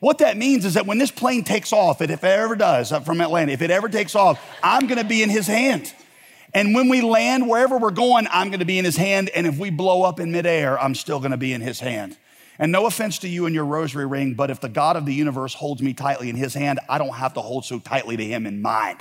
What 0.00 0.18
that 0.18 0.36
means 0.36 0.64
is 0.64 0.74
that 0.74 0.86
when 0.86 0.98
this 0.98 1.10
plane 1.10 1.44
takes 1.44 1.72
off, 1.72 2.00
and 2.00 2.10
if 2.10 2.22
it 2.24 2.26
ever 2.26 2.56
does 2.56 2.92
from 3.04 3.20
Atlanta, 3.20 3.52
if 3.52 3.62
it 3.62 3.70
ever 3.70 3.88
takes 3.88 4.14
off, 4.14 4.44
I'm 4.62 4.86
gonna 4.86 5.04
be 5.04 5.22
in 5.22 5.30
his 5.30 5.46
hand. 5.46 5.92
And 6.54 6.74
when 6.74 6.88
we 6.88 7.00
land 7.00 7.48
wherever 7.48 7.78
we're 7.78 7.90
going, 7.90 8.26
I'm 8.30 8.48
going 8.48 8.60
to 8.60 8.66
be 8.66 8.78
in 8.78 8.84
his 8.84 8.96
hand. 8.96 9.30
And 9.30 9.46
if 9.46 9.58
we 9.58 9.70
blow 9.70 10.02
up 10.02 10.20
in 10.20 10.32
midair, 10.32 10.78
I'm 10.78 10.94
still 10.94 11.18
going 11.18 11.30
to 11.30 11.36
be 11.38 11.52
in 11.52 11.60
his 11.60 11.80
hand. 11.80 12.16
And 12.58 12.70
no 12.70 12.86
offense 12.86 13.18
to 13.20 13.28
you 13.28 13.46
and 13.46 13.54
your 13.54 13.64
rosary 13.64 14.06
ring, 14.06 14.34
but 14.34 14.50
if 14.50 14.60
the 14.60 14.68
God 14.68 14.96
of 14.96 15.06
the 15.06 15.14
universe 15.14 15.54
holds 15.54 15.80
me 15.80 15.94
tightly 15.94 16.28
in 16.28 16.36
his 16.36 16.52
hand, 16.52 16.78
I 16.88 16.98
don't 16.98 17.14
have 17.14 17.34
to 17.34 17.40
hold 17.40 17.64
so 17.64 17.78
tightly 17.78 18.16
to 18.16 18.24
him 18.24 18.46
in 18.46 18.60
mine. 18.60 18.98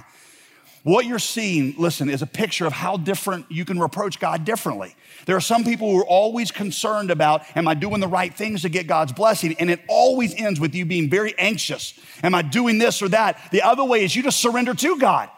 What 0.84 1.05
you're 1.05 1.20
seeing, 1.20 1.75
listen, 1.77 2.10
is 2.10 2.24
a 2.24 2.27
picture 2.27 2.65
of 2.65 2.74
how 2.74 2.98
different 2.98 3.46
you 3.51 3.66
can 3.66 3.79
approach 3.79 4.20
God 4.20 4.46
differently. 4.46 4.96
There 5.27 5.35
are 5.35 5.42
some 5.42 5.64
people 5.64 5.92
who 5.92 6.00
are 6.00 6.07
always 6.07 6.50
concerned 6.50 7.11
about, 7.11 7.44
am 7.55 7.68
I 7.68 7.75
doing 7.75 8.00
the 8.00 8.07
right 8.07 8.33
things 8.33 8.64
to 8.64 8.70
get 8.70 8.87
God's 8.87 9.11
blessing? 9.11 9.55
And 9.59 9.70
it 9.70 9.81
always 9.87 10.33
ends 10.33 10.59
with 10.59 10.74
you 10.74 10.85
being 10.85 11.07
very 11.07 11.37
anxious. 11.37 11.94
Am 12.24 12.33
I 12.33 12.42
doing 12.42 12.79
this 12.79 13.03
or 13.03 13.09
that? 13.09 13.40
The 13.51 13.61
other 13.61 13.83
way 13.83 14.03
is 14.03 14.16
you 14.16 14.24
just 14.24 14.40
surrender 14.40 14.74
to 14.74 14.98
God 14.98 15.29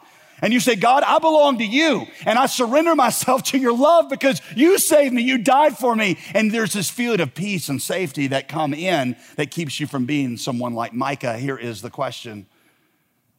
and 0.43 0.51
you 0.51 0.59
say, 0.59 0.75
God, 0.75 1.03
I 1.03 1.19
belong 1.19 1.59
to 1.59 1.65
you 1.65 2.05
and 2.25 2.37
I 2.37 2.47
surrender 2.47 2.95
myself 2.95 3.43
to 3.43 3.57
your 3.57 3.71
love 3.75 4.09
because 4.09 4.41
you 4.57 4.77
saved 4.77 5.13
me, 5.13 5.21
you 5.21 5.37
died 5.37 5.77
for 5.77 5.95
me. 5.95 6.17
And 6.33 6.51
there's 6.51 6.73
this 6.73 6.89
feeling 6.89 7.21
of 7.21 7.33
peace 7.33 7.69
and 7.69 7.81
safety 7.81 8.27
that 8.27 8.49
come 8.49 8.73
in 8.73 9.15
that 9.37 9.51
keeps 9.51 9.79
you 9.79 9.87
from 9.87 10.05
being 10.05 10.35
someone 10.35 10.73
like 10.73 10.93
Micah. 10.93 11.37
Here 11.37 11.57
is 11.57 11.81
the 11.81 11.89
question 11.89 12.45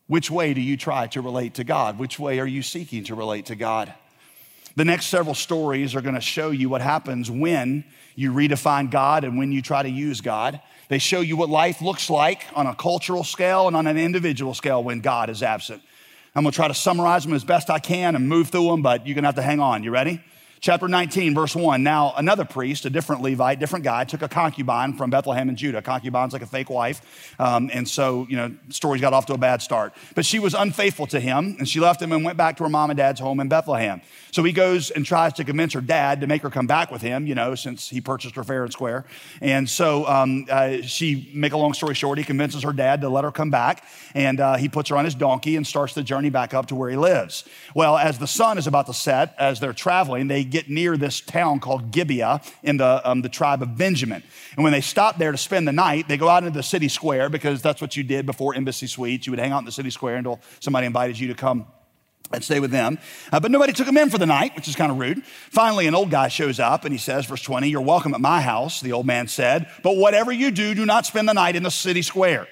Which 0.06 0.30
way 0.30 0.54
do 0.54 0.62
you 0.62 0.78
try 0.78 1.06
to 1.08 1.20
relate 1.20 1.54
to 1.54 1.64
God? 1.64 1.98
Which 1.98 2.18
way 2.18 2.40
are 2.40 2.46
you 2.46 2.62
seeking 2.62 3.04
to 3.04 3.14
relate 3.14 3.46
to 3.46 3.54
God? 3.54 3.92
The 4.74 4.86
next 4.86 5.06
several 5.06 5.34
stories 5.34 5.94
are 5.94 6.00
going 6.00 6.14
to 6.14 6.22
show 6.22 6.52
you 6.52 6.70
what 6.70 6.80
happens 6.80 7.30
when 7.30 7.84
you 8.16 8.32
redefine 8.32 8.90
God 8.90 9.24
and 9.24 9.36
when 9.36 9.52
you 9.52 9.60
try 9.60 9.82
to 9.82 9.90
use 9.90 10.22
God. 10.22 10.58
They 10.88 10.98
show 10.98 11.20
you 11.20 11.36
what 11.36 11.50
life 11.50 11.82
looks 11.82 12.08
like 12.08 12.46
on 12.54 12.66
a 12.66 12.74
cultural 12.74 13.24
scale 13.24 13.66
and 13.66 13.76
on 13.76 13.86
an 13.86 13.98
individual 13.98 14.54
scale 14.54 14.82
when 14.82 15.00
God 15.00 15.28
is 15.28 15.42
absent. 15.42 15.82
I'm 16.36 16.42
gonna 16.42 16.52
try 16.52 16.66
to 16.66 16.74
summarize 16.74 17.24
them 17.24 17.32
as 17.32 17.44
best 17.44 17.70
I 17.70 17.78
can 17.78 18.16
and 18.16 18.28
move 18.28 18.48
through 18.48 18.66
them, 18.66 18.82
but 18.82 19.06
you're 19.06 19.14
gonna 19.14 19.28
have 19.28 19.36
to 19.36 19.42
hang 19.42 19.60
on. 19.60 19.84
You 19.84 19.92
ready? 19.92 20.20
Chapter 20.64 20.88
19, 20.88 21.34
verse 21.34 21.54
1. 21.54 21.82
Now, 21.82 22.14
another 22.16 22.46
priest, 22.46 22.86
a 22.86 22.90
different 22.90 23.20
Levite, 23.20 23.60
different 23.60 23.84
guy, 23.84 24.04
took 24.04 24.22
a 24.22 24.30
concubine 24.30 24.94
from 24.94 25.10
Bethlehem 25.10 25.50
in 25.50 25.56
Judah. 25.56 25.82
Concubine's 25.82 26.32
like 26.32 26.40
a 26.40 26.46
fake 26.46 26.70
wife. 26.70 27.34
Um, 27.38 27.68
and 27.70 27.86
so, 27.86 28.26
you 28.30 28.36
know, 28.38 28.50
stories 28.70 29.02
got 29.02 29.12
off 29.12 29.26
to 29.26 29.34
a 29.34 29.36
bad 29.36 29.60
start. 29.60 29.92
But 30.14 30.24
she 30.24 30.38
was 30.38 30.54
unfaithful 30.54 31.06
to 31.08 31.20
him, 31.20 31.56
and 31.58 31.68
she 31.68 31.80
left 31.80 32.00
him 32.00 32.12
and 32.12 32.24
went 32.24 32.38
back 32.38 32.56
to 32.56 32.62
her 32.62 32.70
mom 32.70 32.88
and 32.88 32.96
dad's 32.96 33.20
home 33.20 33.40
in 33.40 33.48
Bethlehem. 33.48 34.00
So 34.30 34.42
he 34.42 34.52
goes 34.52 34.90
and 34.90 35.04
tries 35.04 35.34
to 35.34 35.44
convince 35.44 35.74
her 35.74 35.82
dad 35.82 36.22
to 36.22 36.26
make 36.26 36.40
her 36.40 36.48
come 36.48 36.66
back 36.66 36.90
with 36.90 37.02
him, 37.02 37.26
you 37.26 37.34
know, 37.34 37.54
since 37.54 37.90
he 37.90 38.00
purchased 38.00 38.34
her 38.36 38.42
fair 38.42 38.64
and 38.64 38.72
square. 38.72 39.04
And 39.42 39.68
so 39.68 40.06
um, 40.06 40.46
uh, 40.48 40.78
she, 40.80 41.30
make 41.34 41.52
a 41.52 41.58
long 41.58 41.74
story 41.74 41.94
short, 41.94 42.16
he 42.16 42.24
convinces 42.24 42.62
her 42.62 42.72
dad 42.72 43.02
to 43.02 43.10
let 43.10 43.24
her 43.24 43.30
come 43.30 43.50
back. 43.50 43.84
And 44.14 44.40
uh, 44.40 44.56
he 44.56 44.70
puts 44.70 44.88
her 44.88 44.96
on 44.96 45.04
his 45.04 45.14
donkey 45.14 45.56
and 45.56 45.66
starts 45.66 45.92
the 45.92 46.02
journey 46.02 46.30
back 46.30 46.54
up 46.54 46.66
to 46.68 46.74
where 46.74 46.88
he 46.88 46.96
lives. 46.96 47.44
Well, 47.74 47.98
as 47.98 48.18
the 48.18 48.26
sun 48.26 48.56
is 48.56 48.66
about 48.66 48.86
to 48.86 48.94
set, 48.94 49.34
as 49.38 49.60
they're 49.60 49.74
traveling, 49.74 50.28
they 50.28 50.53
get 50.54 50.70
near 50.70 50.96
this 50.96 51.20
town 51.20 51.58
called 51.60 51.90
Gibeah 51.90 52.40
in 52.62 52.76
the, 52.76 53.08
um, 53.08 53.22
the 53.22 53.28
tribe 53.28 53.60
of 53.60 53.76
Benjamin. 53.76 54.22
And 54.54 54.62
when 54.62 54.72
they 54.72 54.80
stop 54.80 55.18
there 55.18 55.32
to 55.32 55.38
spend 55.38 55.66
the 55.66 55.72
night, 55.72 56.06
they 56.08 56.16
go 56.16 56.28
out 56.28 56.44
into 56.44 56.56
the 56.56 56.62
city 56.62 56.88
square 56.88 57.28
because 57.28 57.60
that's 57.60 57.80
what 57.80 57.96
you 57.96 58.04
did 58.04 58.24
before 58.24 58.54
Embassy 58.54 58.86
Suites. 58.86 59.26
You 59.26 59.32
would 59.32 59.40
hang 59.40 59.52
out 59.52 59.58
in 59.58 59.64
the 59.64 59.72
city 59.72 59.90
square 59.90 60.16
until 60.16 60.40
somebody 60.60 60.86
invited 60.86 61.18
you 61.18 61.28
to 61.28 61.34
come 61.34 61.66
and 62.32 62.42
stay 62.42 62.60
with 62.60 62.70
them. 62.70 62.98
Uh, 63.32 63.40
but 63.40 63.50
nobody 63.50 63.72
took 63.72 63.86
him 63.86 63.96
in 63.96 64.10
for 64.10 64.18
the 64.18 64.26
night, 64.26 64.54
which 64.56 64.68
is 64.68 64.76
kind 64.76 64.90
of 64.92 64.98
rude. 64.98 65.24
Finally, 65.50 65.86
an 65.86 65.94
old 65.94 66.10
guy 66.10 66.28
shows 66.28 66.60
up 66.60 66.84
and 66.84 66.92
he 66.92 66.98
says, 66.98 67.26
verse 67.26 67.42
20, 67.42 67.68
You're 67.68 67.80
welcome 67.80 68.14
at 68.14 68.20
my 68.20 68.40
house, 68.40 68.80
the 68.80 68.92
old 68.92 69.06
man 69.06 69.28
said, 69.28 69.68
but 69.82 69.96
whatever 69.96 70.32
you 70.32 70.50
do, 70.50 70.74
do 70.74 70.86
not 70.86 71.04
spend 71.04 71.28
the 71.28 71.34
night 71.34 71.56
in 71.56 71.62
the 71.62 71.70
city 71.70 72.02
square. 72.02 72.46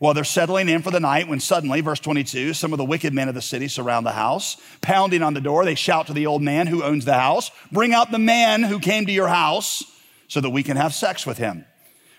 Well, 0.00 0.14
they're 0.14 0.22
settling 0.22 0.68
in 0.68 0.82
for 0.82 0.92
the 0.92 1.00
night 1.00 1.26
when 1.26 1.40
suddenly, 1.40 1.80
verse 1.80 1.98
22, 1.98 2.54
some 2.54 2.72
of 2.72 2.78
the 2.78 2.84
wicked 2.84 3.12
men 3.12 3.28
of 3.28 3.34
the 3.34 3.42
city 3.42 3.66
surround 3.66 4.06
the 4.06 4.12
house. 4.12 4.56
Pounding 4.80 5.22
on 5.22 5.34
the 5.34 5.40
door, 5.40 5.64
they 5.64 5.74
shout 5.74 6.06
to 6.06 6.12
the 6.12 6.26
old 6.26 6.40
man 6.40 6.68
who 6.68 6.84
owns 6.84 7.04
the 7.04 7.14
house, 7.14 7.50
Bring 7.72 7.92
out 7.92 8.12
the 8.12 8.18
man 8.18 8.62
who 8.62 8.78
came 8.78 9.06
to 9.06 9.12
your 9.12 9.28
house 9.28 9.82
so 10.28 10.40
that 10.40 10.50
we 10.50 10.62
can 10.62 10.76
have 10.76 10.94
sex 10.94 11.26
with 11.26 11.38
him. 11.38 11.64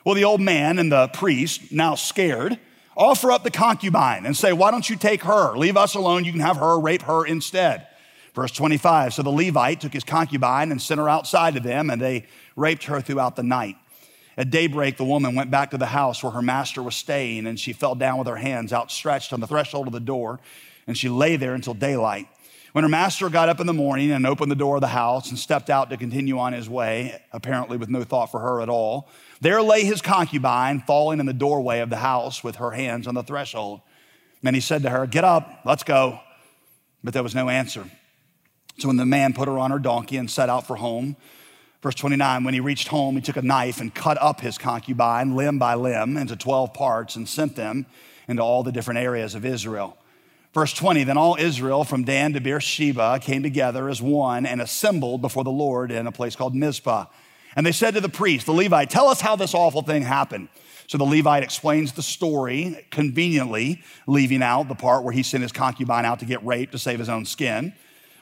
Well, 0.03 0.15
the 0.15 0.25
old 0.25 0.41
man 0.41 0.77
and 0.77 0.91
the 0.91 1.07
priest, 1.09 1.71
now 1.71 1.95
scared, 1.95 2.59
offer 2.97 3.31
up 3.31 3.43
the 3.43 3.51
concubine 3.51 4.25
and 4.25 4.35
say, 4.35 4.51
Why 4.51 4.71
don't 4.71 4.89
you 4.89 4.97
take 4.97 5.23
her? 5.23 5.55
Leave 5.55 5.77
us 5.77 5.95
alone. 5.95 6.25
You 6.25 6.33
can 6.33 6.41
have 6.41 6.57
her, 6.57 6.77
rape 6.77 7.03
her 7.03 7.25
instead. 7.25 7.87
Verse 8.33 8.51
25 8.51 9.13
So 9.13 9.23
the 9.23 9.29
Levite 9.29 9.79
took 9.79 9.93
his 9.93 10.03
concubine 10.03 10.71
and 10.71 10.81
sent 10.81 10.99
her 10.99 11.07
outside 11.07 11.53
to 11.53 11.59
them, 11.61 11.89
and 11.89 12.01
they 12.01 12.25
raped 12.57 12.85
her 12.85 12.99
throughout 12.99 13.37
the 13.37 13.43
night. 13.43 13.77
At 14.39 14.51
daybreak, 14.51 14.95
the 14.95 15.03
woman 15.03 15.35
went 15.35 15.51
back 15.51 15.71
to 15.71 15.77
the 15.77 15.85
house 15.85 16.23
where 16.23 16.31
her 16.31 16.41
master 16.41 16.81
was 16.81 16.95
staying, 16.95 17.45
and 17.45 17.59
she 17.59 17.73
fell 17.73 17.93
down 17.93 18.17
with 18.17 18.27
her 18.29 18.37
hands 18.37 18.71
outstretched 18.71 19.33
on 19.33 19.41
the 19.41 19.47
threshold 19.47 19.85
of 19.85 19.91
the 19.91 19.99
door, 19.99 20.39
and 20.87 20.97
she 20.97 21.09
lay 21.09 21.35
there 21.35 21.53
until 21.53 21.73
daylight. 21.73 22.25
When 22.71 22.85
her 22.85 22.89
master 22.89 23.27
got 23.27 23.49
up 23.49 23.59
in 23.59 23.67
the 23.67 23.73
morning 23.73 24.11
and 24.11 24.25
opened 24.25 24.49
the 24.49 24.55
door 24.55 24.75
of 24.75 24.81
the 24.81 24.87
house 24.87 25.29
and 25.29 25.37
stepped 25.37 25.69
out 25.69 25.89
to 25.89 25.97
continue 25.97 26.39
on 26.39 26.53
his 26.53 26.69
way, 26.69 27.21
apparently 27.33 27.75
with 27.75 27.89
no 27.89 28.05
thought 28.05 28.31
for 28.31 28.39
her 28.39 28.61
at 28.61 28.69
all, 28.69 29.09
there 29.41 29.61
lay 29.61 29.83
his 29.83 30.01
concubine 30.01 30.79
falling 30.87 31.19
in 31.19 31.25
the 31.25 31.33
doorway 31.33 31.79
of 31.79 31.89
the 31.89 31.97
house 31.97 32.41
with 32.41 32.55
her 32.55 32.71
hands 32.71 33.07
on 33.07 33.15
the 33.15 33.23
threshold. 33.23 33.81
And 34.41 34.55
he 34.55 34.61
said 34.61 34.83
to 34.83 34.89
her, 34.89 35.05
Get 35.05 35.25
up, 35.25 35.63
let's 35.65 35.83
go. 35.83 36.17
But 37.03 37.13
there 37.13 37.23
was 37.23 37.35
no 37.35 37.49
answer. 37.49 37.83
So 38.77 38.87
when 38.87 38.95
the 38.95 39.05
man 39.05 39.33
put 39.33 39.49
her 39.49 39.59
on 39.59 39.71
her 39.71 39.79
donkey 39.79 40.15
and 40.15 40.31
set 40.31 40.47
out 40.47 40.65
for 40.65 40.77
home, 40.77 41.17
Verse 41.81 41.95
29 41.95 42.43
When 42.43 42.53
he 42.53 42.59
reached 42.59 42.89
home, 42.89 43.15
he 43.15 43.21
took 43.21 43.37
a 43.37 43.41
knife 43.41 43.79
and 43.79 43.93
cut 43.93 44.17
up 44.21 44.41
his 44.41 44.57
concubine 44.57 45.35
limb 45.35 45.59
by 45.59 45.75
limb 45.75 46.17
into 46.17 46.35
12 46.35 46.73
parts 46.73 47.15
and 47.15 47.27
sent 47.27 47.55
them 47.55 47.85
into 48.27 48.43
all 48.43 48.63
the 48.63 48.71
different 48.71 48.99
areas 48.99 49.35
of 49.35 49.45
Israel. 49.45 49.97
Verse 50.53 50.73
20 50.73 51.03
Then 51.03 51.17
all 51.17 51.35
Israel 51.39 51.83
from 51.83 52.03
Dan 52.03 52.33
to 52.33 52.41
Beersheba 52.41 53.19
came 53.21 53.43
together 53.43 53.89
as 53.89 54.01
one 54.01 54.45
and 54.45 54.61
assembled 54.61 55.21
before 55.21 55.43
the 55.43 55.51
Lord 55.51 55.91
in 55.91 56.07
a 56.07 56.11
place 56.11 56.35
called 56.35 56.55
Mizpah. 56.55 57.05
And 57.55 57.65
they 57.65 57.71
said 57.71 57.95
to 57.95 58.01
the 58.01 58.09
priest, 58.09 58.45
the 58.45 58.53
Levite, 58.53 58.89
Tell 58.89 59.07
us 59.07 59.21
how 59.21 59.35
this 59.35 59.53
awful 59.53 59.81
thing 59.81 60.03
happened. 60.03 60.49
So 60.87 60.97
the 60.97 61.03
Levite 61.03 61.43
explains 61.43 61.93
the 61.93 62.01
story, 62.01 62.87
conveniently 62.89 63.83
leaving 64.07 64.41
out 64.41 64.67
the 64.67 64.75
part 64.75 65.03
where 65.03 65.13
he 65.13 65.21
sent 65.21 65.43
his 65.43 65.51
concubine 65.51 66.03
out 66.03 66.19
to 66.19 66.25
get 66.25 66.43
raped 66.43 66.71
to 66.71 66.79
save 66.79 66.97
his 66.97 67.09
own 67.09 67.25
skin. 67.25 67.73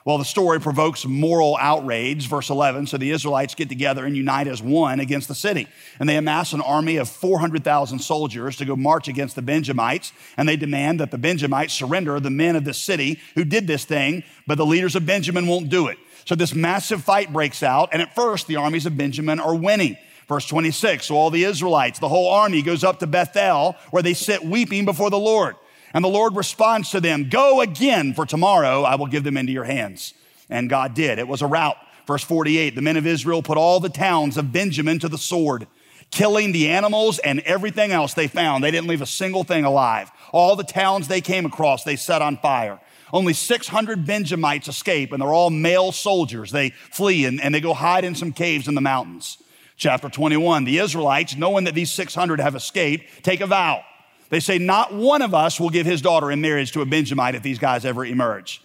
Well, 0.07 0.17
the 0.17 0.23
story 0.23 0.61
provokes 0.61 1.05
moral 1.05 1.57
outrage, 1.59 2.29
verse 2.29 2.49
11. 2.49 2.87
So 2.87 2.95
the 2.95 3.11
Israelites 3.11 3.55
get 3.55 3.67
together 3.67 4.05
and 4.05 4.15
unite 4.15 4.47
as 4.47 4.61
one 4.61 5.01
against 5.01 5.27
the 5.27 5.35
city. 5.35 5.67
And 5.99 6.07
they 6.07 6.15
amass 6.15 6.53
an 6.53 6.61
army 6.61 6.95
of 6.95 7.09
400,000 7.09 7.99
soldiers 7.99 8.55
to 8.55 8.63
go 8.63 8.77
march 8.77 9.09
against 9.09 9.35
the 9.35 9.41
Benjamites. 9.41 10.13
And 10.37 10.47
they 10.47 10.55
demand 10.55 11.01
that 11.01 11.11
the 11.11 11.17
Benjamites 11.17 11.73
surrender 11.73 12.21
the 12.21 12.29
men 12.29 12.55
of 12.55 12.63
the 12.63 12.73
city 12.73 13.19
who 13.35 13.43
did 13.43 13.67
this 13.67 13.83
thing, 13.83 14.23
but 14.47 14.57
the 14.57 14.65
leaders 14.65 14.95
of 14.95 15.05
Benjamin 15.05 15.45
won't 15.45 15.67
do 15.67 15.87
it. 15.87 15.97
So 16.23 16.35
this 16.35 16.55
massive 16.55 17.03
fight 17.03 17.33
breaks 17.33 17.61
out. 17.61 17.89
And 17.91 18.01
at 18.01 18.15
first, 18.15 18.47
the 18.47 18.55
armies 18.55 18.85
of 18.85 18.95
Benjamin 18.95 19.41
are 19.41 19.55
winning. 19.55 19.97
Verse 20.29 20.47
26 20.47 21.07
So 21.07 21.17
all 21.17 21.31
the 21.31 21.43
Israelites, 21.43 21.99
the 21.99 22.07
whole 22.07 22.29
army 22.29 22.61
goes 22.61 22.85
up 22.85 22.99
to 22.99 23.07
Bethel, 23.07 23.75
where 23.91 24.03
they 24.03 24.13
sit 24.13 24.45
weeping 24.45 24.85
before 24.85 25.09
the 25.09 25.19
Lord. 25.19 25.57
And 25.93 26.03
the 26.03 26.09
Lord 26.09 26.35
responds 26.35 26.91
to 26.91 27.01
them, 27.01 27.29
Go 27.29 27.61
again, 27.61 28.13
for 28.13 28.25
tomorrow 28.25 28.83
I 28.83 28.95
will 28.95 29.07
give 29.07 29.23
them 29.23 29.37
into 29.37 29.51
your 29.51 29.63
hands. 29.63 30.13
And 30.49 30.69
God 30.69 30.93
did. 30.93 31.19
It 31.19 31.27
was 31.27 31.41
a 31.41 31.47
rout. 31.47 31.77
Verse 32.05 32.23
48 32.23 32.75
The 32.75 32.81
men 32.81 32.97
of 32.97 33.05
Israel 33.05 33.43
put 33.43 33.57
all 33.57 33.79
the 33.79 33.89
towns 33.89 34.37
of 34.37 34.51
Benjamin 34.51 34.99
to 34.99 35.09
the 35.09 35.17
sword, 35.17 35.67
killing 36.11 36.51
the 36.51 36.69
animals 36.69 37.19
and 37.19 37.41
everything 37.41 37.91
else 37.91 38.13
they 38.13 38.27
found. 38.27 38.63
They 38.63 38.71
didn't 38.71 38.87
leave 38.87 39.01
a 39.01 39.07
single 39.07 39.43
thing 39.43 39.65
alive. 39.65 40.11
All 40.31 40.55
the 40.55 40.63
towns 40.63 41.07
they 41.07 41.21
came 41.21 41.45
across, 41.45 41.83
they 41.83 41.95
set 41.95 42.21
on 42.21 42.37
fire. 42.37 42.79
Only 43.13 43.33
600 43.33 44.05
Benjamites 44.05 44.67
escape, 44.67 45.13
and 45.13 45.21
they're 45.21 45.33
all 45.33 45.49
male 45.49 45.93
soldiers. 45.93 46.51
They 46.51 46.71
flee 46.71 47.25
and, 47.25 47.41
and 47.41 47.55
they 47.55 47.61
go 47.61 47.73
hide 47.73 48.03
in 48.03 48.15
some 48.15 48.33
caves 48.33 48.67
in 48.67 48.75
the 48.75 48.81
mountains. 48.81 49.37
Chapter 49.77 50.09
21 50.09 50.63
The 50.63 50.79
Israelites, 50.79 51.35
knowing 51.35 51.65
that 51.65 51.75
these 51.75 51.91
600 51.91 52.39
have 52.39 52.55
escaped, 52.55 53.23
take 53.23 53.41
a 53.41 53.47
vow. 53.47 53.83
They 54.29 54.39
say, 54.39 54.57
Not 54.57 54.93
one 54.93 55.21
of 55.21 55.33
us 55.33 55.59
will 55.59 55.69
give 55.69 55.85
his 55.85 56.01
daughter 56.01 56.31
in 56.31 56.41
marriage 56.41 56.71
to 56.73 56.81
a 56.81 56.85
Benjamite 56.85 57.35
if 57.35 57.43
these 57.43 57.59
guys 57.59 57.85
ever 57.85 58.05
emerge. 58.05 58.61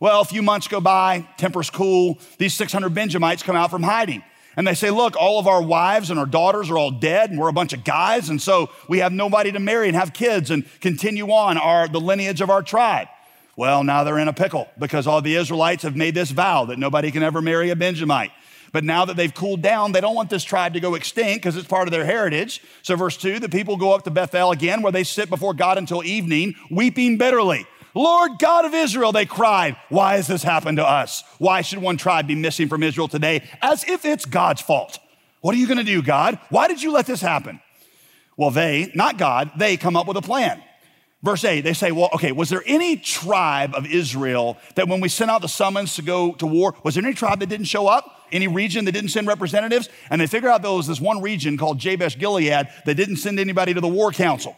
Well, 0.00 0.20
a 0.20 0.24
few 0.24 0.42
months 0.42 0.68
go 0.68 0.80
by, 0.80 1.26
temper's 1.38 1.70
cool. 1.70 2.18
These 2.38 2.54
600 2.54 2.90
Benjamites 2.90 3.42
come 3.42 3.56
out 3.56 3.70
from 3.70 3.82
hiding. 3.82 4.22
And 4.56 4.66
they 4.66 4.74
say, 4.74 4.90
Look, 4.90 5.16
all 5.16 5.38
of 5.38 5.46
our 5.46 5.62
wives 5.62 6.10
and 6.10 6.18
our 6.18 6.26
daughters 6.26 6.70
are 6.70 6.78
all 6.78 6.90
dead, 6.90 7.30
and 7.30 7.38
we're 7.38 7.48
a 7.48 7.52
bunch 7.52 7.72
of 7.72 7.84
guys, 7.84 8.28
and 8.28 8.40
so 8.40 8.70
we 8.88 8.98
have 8.98 9.12
nobody 9.12 9.52
to 9.52 9.60
marry 9.60 9.88
and 9.88 9.96
have 9.96 10.12
kids 10.12 10.50
and 10.50 10.64
continue 10.80 11.30
on 11.30 11.58
our, 11.58 11.88
the 11.88 12.00
lineage 12.00 12.40
of 12.40 12.50
our 12.50 12.62
tribe. 12.62 13.08
Well, 13.56 13.84
now 13.84 14.02
they're 14.02 14.18
in 14.18 14.28
a 14.28 14.32
pickle 14.32 14.68
because 14.78 15.06
all 15.06 15.22
the 15.22 15.36
Israelites 15.36 15.84
have 15.84 15.94
made 15.94 16.14
this 16.14 16.30
vow 16.30 16.64
that 16.66 16.78
nobody 16.78 17.10
can 17.10 17.22
ever 17.22 17.40
marry 17.40 17.70
a 17.70 17.76
Benjamite. 17.76 18.32
But 18.74 18.82
now 18.82 19.04
that 19.04 19.16
they've 19.16 19.32
cooled 19.32 19.62
down, 19.62 19.92
they 19.92 20.00
don't 20.00 20.16
want 20.16 20.30
this 20.30 20.42
tribe 20.42 20.74
to 20.74 20.80
go 20.80 20.96
extinct 20.96 21.44
because 21.44 21.56
it's 21.56 21.68
part 21.68 21.86
of 21.86 21.92
their 21.92 22.04
heritage. 22.04 22.60
So, 22.82 22.96
verse 22.96 23.16
2 23.16 23.38
the 23.38 23.48
people 23.48 23.76
go 23.76 23.92
up 23.92 24.02
to 24.02 24.10
Bethel 24.10 24.50
again, 24.50 24.82
where 24.82 24.90
they 24.90 25.04
sit 25.04 25.30
before 25.30 25.54
God 25.54 25.78
until 25.78 26.02
evening, 26.02 26.56
weeping 26.72 27.16
bitterly. 27.16 27.68
Lord 27.94 28.32
God 28.40 28.64
of 28.64 28.74
Israel, 28.74 29.12
they 29.12 29.26
cried, 29.26 29.76
Why 29.90 30.16
has 30.16 30.26
this 30.26 30.42
happened 30.42 30.78
to 30.78 30.84
us? 30.84 31.22
Why 31.38 31.62
should 31.62 31.78
one 31.78 31.96
tribe 31.96 32.26
be 32.26 32.34
missing 32.34 32.68
from 32.68 32.82
Israel 32.82 33.06
today? 33.06 33.48
As 33.62 33.84
if 33.84 34.04
it's 34.04 34.24
God's 34.24 34.60
fault. 34.60 34.98
What 35.40 35.54
are 35.54 35.58
you 35.58 35.68
going 35.68 35.78
to 35.78 35.84
do, 35.84 36.02
God? 36.02 36.40
Why 36.50 36.66
did 36.66 36.82
you 36.82 36.90
let 36.90 37.06
this 37.06 37.20
happen? 37.20 37.60
Well, 38.36 38.50
they, 38.50 38.90
not 38.96 39.18
God, 39.18 39.52
they 39.56 39.76
come 39.76 39.96
up 39.96 40.08
with 40.08 40.16
a 40.16 40.22
plan. 40.22 40.60
Verse 41.24 41.42
8, 41.42 41.62
they 41.62 41.72
say, 41.72 41.90
Well, 41.90 42.10
okay, 42.12 42.32
was 42.32 42.50
there 42.50 42.62
any 42.66 42.98
tribe 42.98 43.74
of 43.74 43.86
Israel 43.86 44.58
that 44.74 44.88
when 44.88 45.00
we 45.00 45.08
sent 45.08 45.30
out 45.30 45.40
the 45.40 45.48
summons 45.48 45.96
to 45.96 46.02
go 46.02 46.32
to 46.34 46.46
war, 46.46 46.74
was 46.82 46.96
there 46.96 47.04
any 47.04 47.14
tribe 47.14 47.40
that 47.40 47.48
didn't 47.48 47.64
show 47.64 47.86
up? 47.86 48.26
Any 48.30 48.46
region 48.46 48.84
that 48.84 48.92
didn't 48.92 49.08
send 49.08 49.26
representatives? 49.26 49.88
And 50.10 50.20
they 50.20 50.26
figure 50.26 50.50
out 50.50 50.60
there 50.60 50.70
was 50.70 50.86
this 50.86 51.00
one 51.00 51.22
region 51.22 51.56
called 51.56 51.78
Jabesh 51.78 52.18
Gilead 52.18 52.68
that 52.84 52.94
didn't 52.94 53.16
send 53.16 53.40
anybody 53.40 53.72
to 53.72 53.80
the 53.80 53.88
war 53.88 54.12
council. 54.12 54.54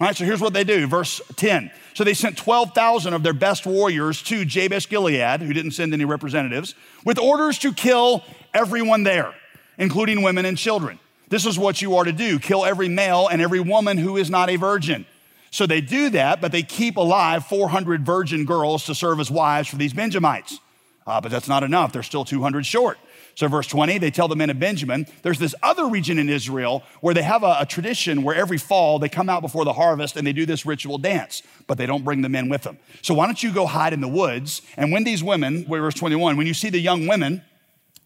All 0.00 0.06
right, 0.06 0.16
so 0.16 0.24
here's 0.24 0.40
what 0.40 0.52
they 0.52 0.62
do. 0.62 0.86
Verse 0.86 1.20
10. 1.34 1.72
So 1.94 2.04
they 2.04 2.14
sent 2.14 2.38
12,000 2.38 3.12
of 3.12 3.24
their 3.24 3.32
best 3.32 3.66
warriors 3.66 4.22
to 4.22 4.44
Jabesh 4.44 4.88
Gilead, 4.88 5.42
who 5.42 5.52
didn't 5.52 5.72
send 5.72 5.92
any 5.92 6.04
representatives, 6.04 6.76
with 7.04 7.18
orders 7.18 7.58
to 7.58 7.72
kill 7.72 8.22
everyone 8.54 9.02
there, 9.02 9.34
including 9.76 10.22
women 10.22 10.44
and 10.44 10.56
children. 10.56 11.00
This 11.30 11.46
is 11.46 11.58
what 11.58 11.82
you 11.82 11.96
are 11.96 12.04
to 12.04 12.12
do 12.12 12.38
kill 12.38 12.64
every 12.64 12.88
male 12.88 13.26
and 13.26 13.42
every 13.42 13.60
woman 13.60 13.98
who 13.98 14.16
is 14.16 14.30
not 14.30 14.50
a 14.50 14.56
virgin. 14.56 15.04
So 15.50 15.66
they 15.66 15.80
do 15.80 16.10
that, 16.10 16.40
but 16.40 16.52
they 16.52 16.62
keep 16.62 16.96
alive 16.96 17.44
400 17.46 18.06
virgin 18.06 18.44
girls 18.44 18.84
to 18.86 18.94
serve 18.94 19.20
as 19.20 19.30
wives 19.30 19.68
for 19.68 19.76
these 19.76 19.92
Benjamites. 19.92 20.60
Uh, 21.06 21.20
but 21.20 21.30
that's 21.30 21.48
not 21.48 21.64
enough. 21.64 21.92
They're 21.92 22.02
still 22.02 22.24
200 22.24 22.64
short. 22.64 22.98
So, 23.34 23.48
verse 23.48 23.66
20, 23.66 23.98
they 23.98 24.10
tell 24.10 24.28
the 24.28 24.36
men 24.36 24.50
of 24.50 24.58
Benjamin, 24.58 25.06
there's 25.22 25.38
this 25.38 25.54
other 25.62 25.86
region 25.86 26.18
in 26.18 26.28
Israel 26.28 26.82
where 27.00 27.14
they 27.14 27.22
have 27.22 27.42
a, 27.42 27.58
a, 27.60 27.66
tradition 27.66 28.22
where 28.22 28.34
every 28.34 28.58
fall 28.58 28.98
they 28.98 29.08
come 29.08 29.28
out 29.28 29.40
before 29.40 29.64
the 29.64 29.72
harvest 29.72 30.16
and 30.16 30.26
they 30.26 30.32
do 30.32 30.44
this 30.44 30.66
ritual 30.66 30.98
dance, 30.98 31.42
but 31.66 31.78
they 31.78 31.86
don't 31.86 32.04
bring 32.04 32.22
the 32.22 32.28
men 32.28 32.48
with 32.48 32.62
them. 32.62 32.78
So, 33.02 33.14
why 33.14 33.26
don't 33.26 33.42
you 33.42 33.52
go 33.52 33.66
hide 33.66 33.92
in 33.92 34.00
the 34.00 34.08
woods? 34.08 34.62
And 34.76 34.92
when 34.92 35.04
these 35.04 35.22
women, 35.22 35.64
verse 35.66 35.94
21, 35.94 36.36
when 36.36 36.46
you 36.46 36.54
see 36.54 36.70
the 36.70 36.80
young 36.80 37.06
women 37.06 37.42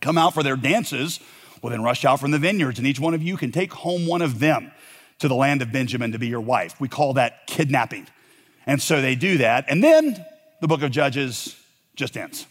come 0.01 0.19
out 0.19 0.35
for 0.35 0.43
their 0.43 0.57
dances, 0.57 1.21
well, 1.63 1.71
then 1.71 1.83
rush 1.83 2.05
out 2.05 2.21
from 2.21 2.31
the 2.31 2.39
vineyards, 2.39 2.79
and 2.79 2.87
each 2.87 3.01
one 3.01 3.15
of 3.15 3.23
you 3.23 3.37
can 3.37 3.51
take 3.51 3.73
home 3.73 4.07
one 4.07 4.23
of 4.23 4.39
them 4.39 4.71
to 5.19 5.29
the 5.29 5.35
land 5.35 5.63
of 5.63 5.73
Benjamin 5.73 6.13
to 6.13 6.19
be 6.19 6.29
your 6.29 6.41
wife. 6.41 6.81
We 6.81 6.89
call 6.89 7.15
that 7.15 7.47
kidnapping. 7.47 8.07
And 8.67 8.81
so 8.81 9.01
they 9.01 9.15
do 9.15 9.39
that. 9.39 9.67
And 9.69 9.83
then 9.83 10.25
the 10.61 10.69
book 10.69 10.83
of 10.83 10.91
Judges 10.91 11.57
just 11.97 12.17
ends. 12.17 12.47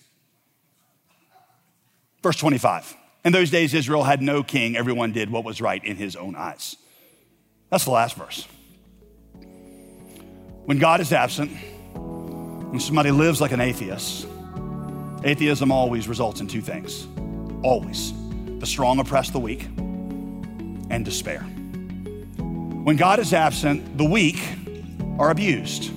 Verse 2.21 2.37
25. 2.37 2.95
In 3.25 3.33
those 3.33 3.49
days, 3.49 3.73
Israel 3.73 4.03
had 4.03 4.21
no 4.21 4.43
king. 4.43 4.75
Everyone 4.75 5.11
did 5.11 5.29
what 5.29 5.43
was 5.43 5.61
right 5.61 5.83
in 5.83 5.95
his 5.95 6.15
own 6.15 6.35
eyes. 6.35 6.75
That's 7.69 7.85
the 7.85 7.91
last 7.91 8.15
verse. 8.15 8.47
When 10.65 10.77
God 10.77 11.01
is 11.01 11.11
absent, 11.11 11.51
when 11.93 12.79
somebody 12.79 13.11
lives 13.11 13.41
like 13.41 13.51
an 13.51 13.61
atheist, 13.61 14.27
atheism 15.23 15.71
always 15.71 16.07
results 16.07 16.39
in 16.41 16.47
two 16.47 16.61
things. 16.61 17.07
Always. 17.63 18.13
The 18.59 18.65
strong 18.65 18.99
oppress 18.99 19.29
the 19.29 19.39
weak, 19.39 19.65
and 20.89 21.03
despair. 21.03 21.45
When 22.83 22.97
God 22.97 23.19
is 23.19 23.33
absent, 23.33 23.97
the 23.97 24.03
weak 24.03 24.43
are 25.17 25.31
abused. 25.31 25.93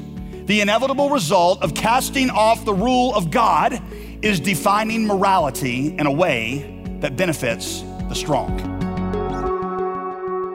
The 0.46 0.60
inevitable 0.60 1.10
result 1.10 1.60
of 1.60 1.74
casting 1.74 2.30
off 2.30 2.64
the 2.64 2.74
rule 2.74 3.12
of 3.16 3.32
God 3.32 3.82
is 4.22 4.38
defining 4.38 5.04
morality 5.04 5.96
in 5.98 6.06
a 6.06 6.12
way 6.12 6.84
that 7.00 7.16
benefits 7.16 7.80
the 8.08 8.14
strong. 8.14 8.56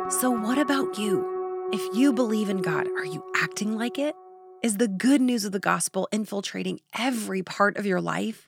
So, 0.10 0.32
what 0.32 0.58
about 0.58 0.98
you? 0.98 1.70
If 1.74 1.98
you 1.98 2.14
believe 2.14 2.50
in 2.50 2.62
God, 2.62 2.88
are 2.88 3.06
you 3.06 3.22
acting 3.36 3.78
like 3.78 4.00
it? 4.00 4.16
Is 4.64 4.78
the 4.78 4.88
good 4.88 5.20
news 5.20 5.44
of 5.44 5.52
the 5.52 5.60
gospel 5.60 6.08
infiltrating 6.14 6.80
every 6.98 7.44
part 7.44 7.76
of 7.76 7.86
your 7.86 8.00
life? 8.00 8.48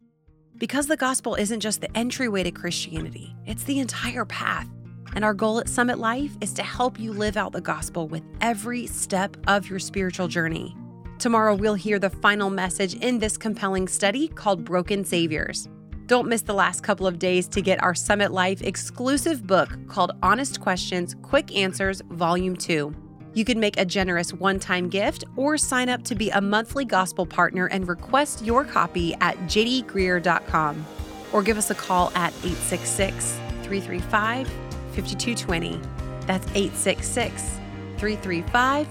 Because 0.56 0.88
the 0.88 0.96
gospel 0.96 1.36
isn't 1.36 1.60
just 1.60 1.82
the 1.82 1.98
entryway 1.98 2.44
to 2.44 2.52
Christianity, 2.52 3.36
it's 3.46 3.66
the 3.66 3.80
entire 3.80 4.24
path. 4.24 4.70
And 5.16 5.24
our 5.24 5.34
goal 5.34 5.60
at 5.60 5.70
Summit 5.70 6.00
Life 6.00 6.36
is 6.42 6.54
to 6.54 6.64
help 6.64 7.00
you 7.00 7.14
live 7.14 7.38
out 7.38 7.52
the 7.52 7.62
gospel 7.62 8.08
with 8.08 8.24
every 8.42 8.88
step 8.88 9.38
of 9.48 9.70
your 9.70 9.80
spiritual 9.80 10.28
journey. 10.28 10.76
Tomorrow, 11.20 11.56
we'll 11.56 11.76
hear 11.76 12.00
the 12.00 12.10
final 12.10 12.50
message 12.50 12.96
in 12.96 13.20
this 13.20 13.38
compelling 13.38 13.88
study 13.88 14.28
called 14.28 14.66
Broken 14.66 15.06
Saviors. 15.06 15.70
Don't 16.08 16.28
miss 16.28 16.42
the 16.42 16.54
last 16.54 16.84
couple 16.84 17.08
of 17.08 17.18
days 17.18 17.48
to 17.48 17.62
get 17.62 17.82
our 17.82 17.96
Summit 17.96 18.32
Life 18.32 18.62
exclusive 18.62 19.48
book 19.48 19.70
called 19.88 20.12
Honest 20.22 20.60
Questions 20.60 21.16
Quick 21.22 21.56
Answers, 21.56 22.02
Volume 22.10 22.58
2. 22.58 22.94
You 23.36 23.46
can 23.46 23.60
make 23.60 23.80
a 23.80 23.86
generous 23.86 24.34
one 24.34 24.60
time 24.60 24.90
gift 24.90 25.24
or 25.38 25.58
sign 25.58 25.90
up 25.90 26.04
to 26.04 26.16
be 26.16 26.30
a 26.32 26.42
monthly 26.42 26.86
gospel 26.86 27.26
partner 27.26 27.68
and 27.68 27.88
request 27.88 28.44
your 28.44 28.64
copy 28.66 29.14
at 29.16 29.38
jdgreear.com 29.46 30.86
or 31.32 31.42
give 31.42 31.58
us 31.58 31.70
a 31.72 31.76
call 31.76 32.12
at 32.16 32.34
866 32.44 33.32
335 33.64 34.73
5220. 34.94 35.80
That's 36.26 36.46
866 36.48 37.60
335 37.98 38.88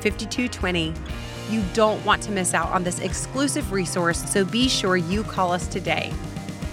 5220. 0.00 0.94
You 1.50 1.62
don't 1.74 2.04
want 2.04 2.22
to 2.24 2.32
miss 2.32 2.54
out 2.54 2.68
on 2.70 2.84
this 2.84 2.98
exclusive 3.00 3.72
resource, 3.72 4.18
so 4.30 4.44
be 4.44 4.68
sure 4.68 4.96
you 4.96 5.22
call 5.22 5.52
us 5.52 5.66
today. 5.68 6.12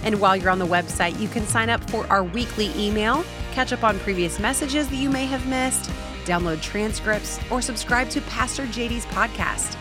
And 0.02 0.20
while 0.20 0.36
you're 0.36 0.50
on 0.50 0.58
the 0.58 0.66
website, 0.66 1.18
you 1.18 1.28
can 1.28 1.46
sign 1.46 1.70
up 1.70 1.88
for 1.90 2.06
our 2.08 2.24
weekly 2.24 2.70
email, 2.76 3.24
catch 3.52 3.72
up 3.72 3.84
on 3.84 3.98
previous 4.00 4.38
messages 4.38 4.88
that 4.88 4.96
you 4.96 5.08
may 5.08 5.26
have 5.26 5.46
missed, 5.46 5.90
download 6.24 6.60
transcripts, 6.60 7.38
or 7.50 7.62
subscribe 7.62 8.10
to 8.10 8.20
Pastor 8.22 8.66
JD's 8.66 9.06
podcast. 9.06 9.76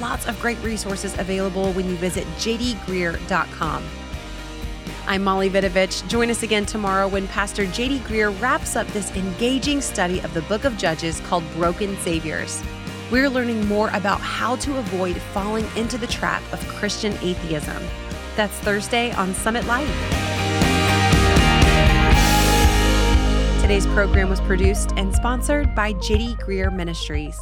Lots 0.00 0.26
of 0.26 0.38
great 0.40 0.58
resources 0.62 1.16
available 1.18 1.72
when 1.72 1.88
you 1.88 1.96
visit 1.96 2.26
jdgreear.com. 2.38 3.84
I'm 5.08 5.24
Molly 5.24 5.48
Vidovich. 5.48 6.06
Join 6.06 6.30
us 6.30 6.42
again 6.42 6.66
tomorrow 6.66 7.08
when 7.08 7.26
Pastor 7.28 7.64
JD 7.64 8.00
Greear 8.00 8.38
wraps 8.42 8.76
up 8.76 8.86
this 8.88 9.10
engaging 9.16 9.80
study 9.80 10.20
of 10.20 10.34
the 10.34 10.42
book 10.42 10.64
of 10.64 10.76
Judges 10.76 11.20
called 11.20 11.50
Broken 11.54 11.96
Saviors. 12.00 12.62
We're 13.10 13.30
learning 13.30 13.66
more 13.66 13.88
about 13.94 14.20
how 14.20 14.56
to 14.56 14.76
avoid 14.76 15.16
falling 15.32 15.66
into 15.76 15.96
the 15.96 16.06
trap 16.06 16.42
of 16.52 16.60
Christian 16.68 17.14
atheism. 17.22 17.82
That's 18.36 18.52
Thursday 18.58 19.10
on 19.12 19.32
Summit 19.32 19.64
Life. 19.64 19.88
Today's 23.62 23.86
program 23.86 24.28
was 24.28 24.42
produced 24.42 24.92
and 24.98 25.14
sponsored 25.14 25.74
by 25.74 25.94
JD 25.94 26.38
Greear 26.42 26.70
Ministries. 26.70 27.40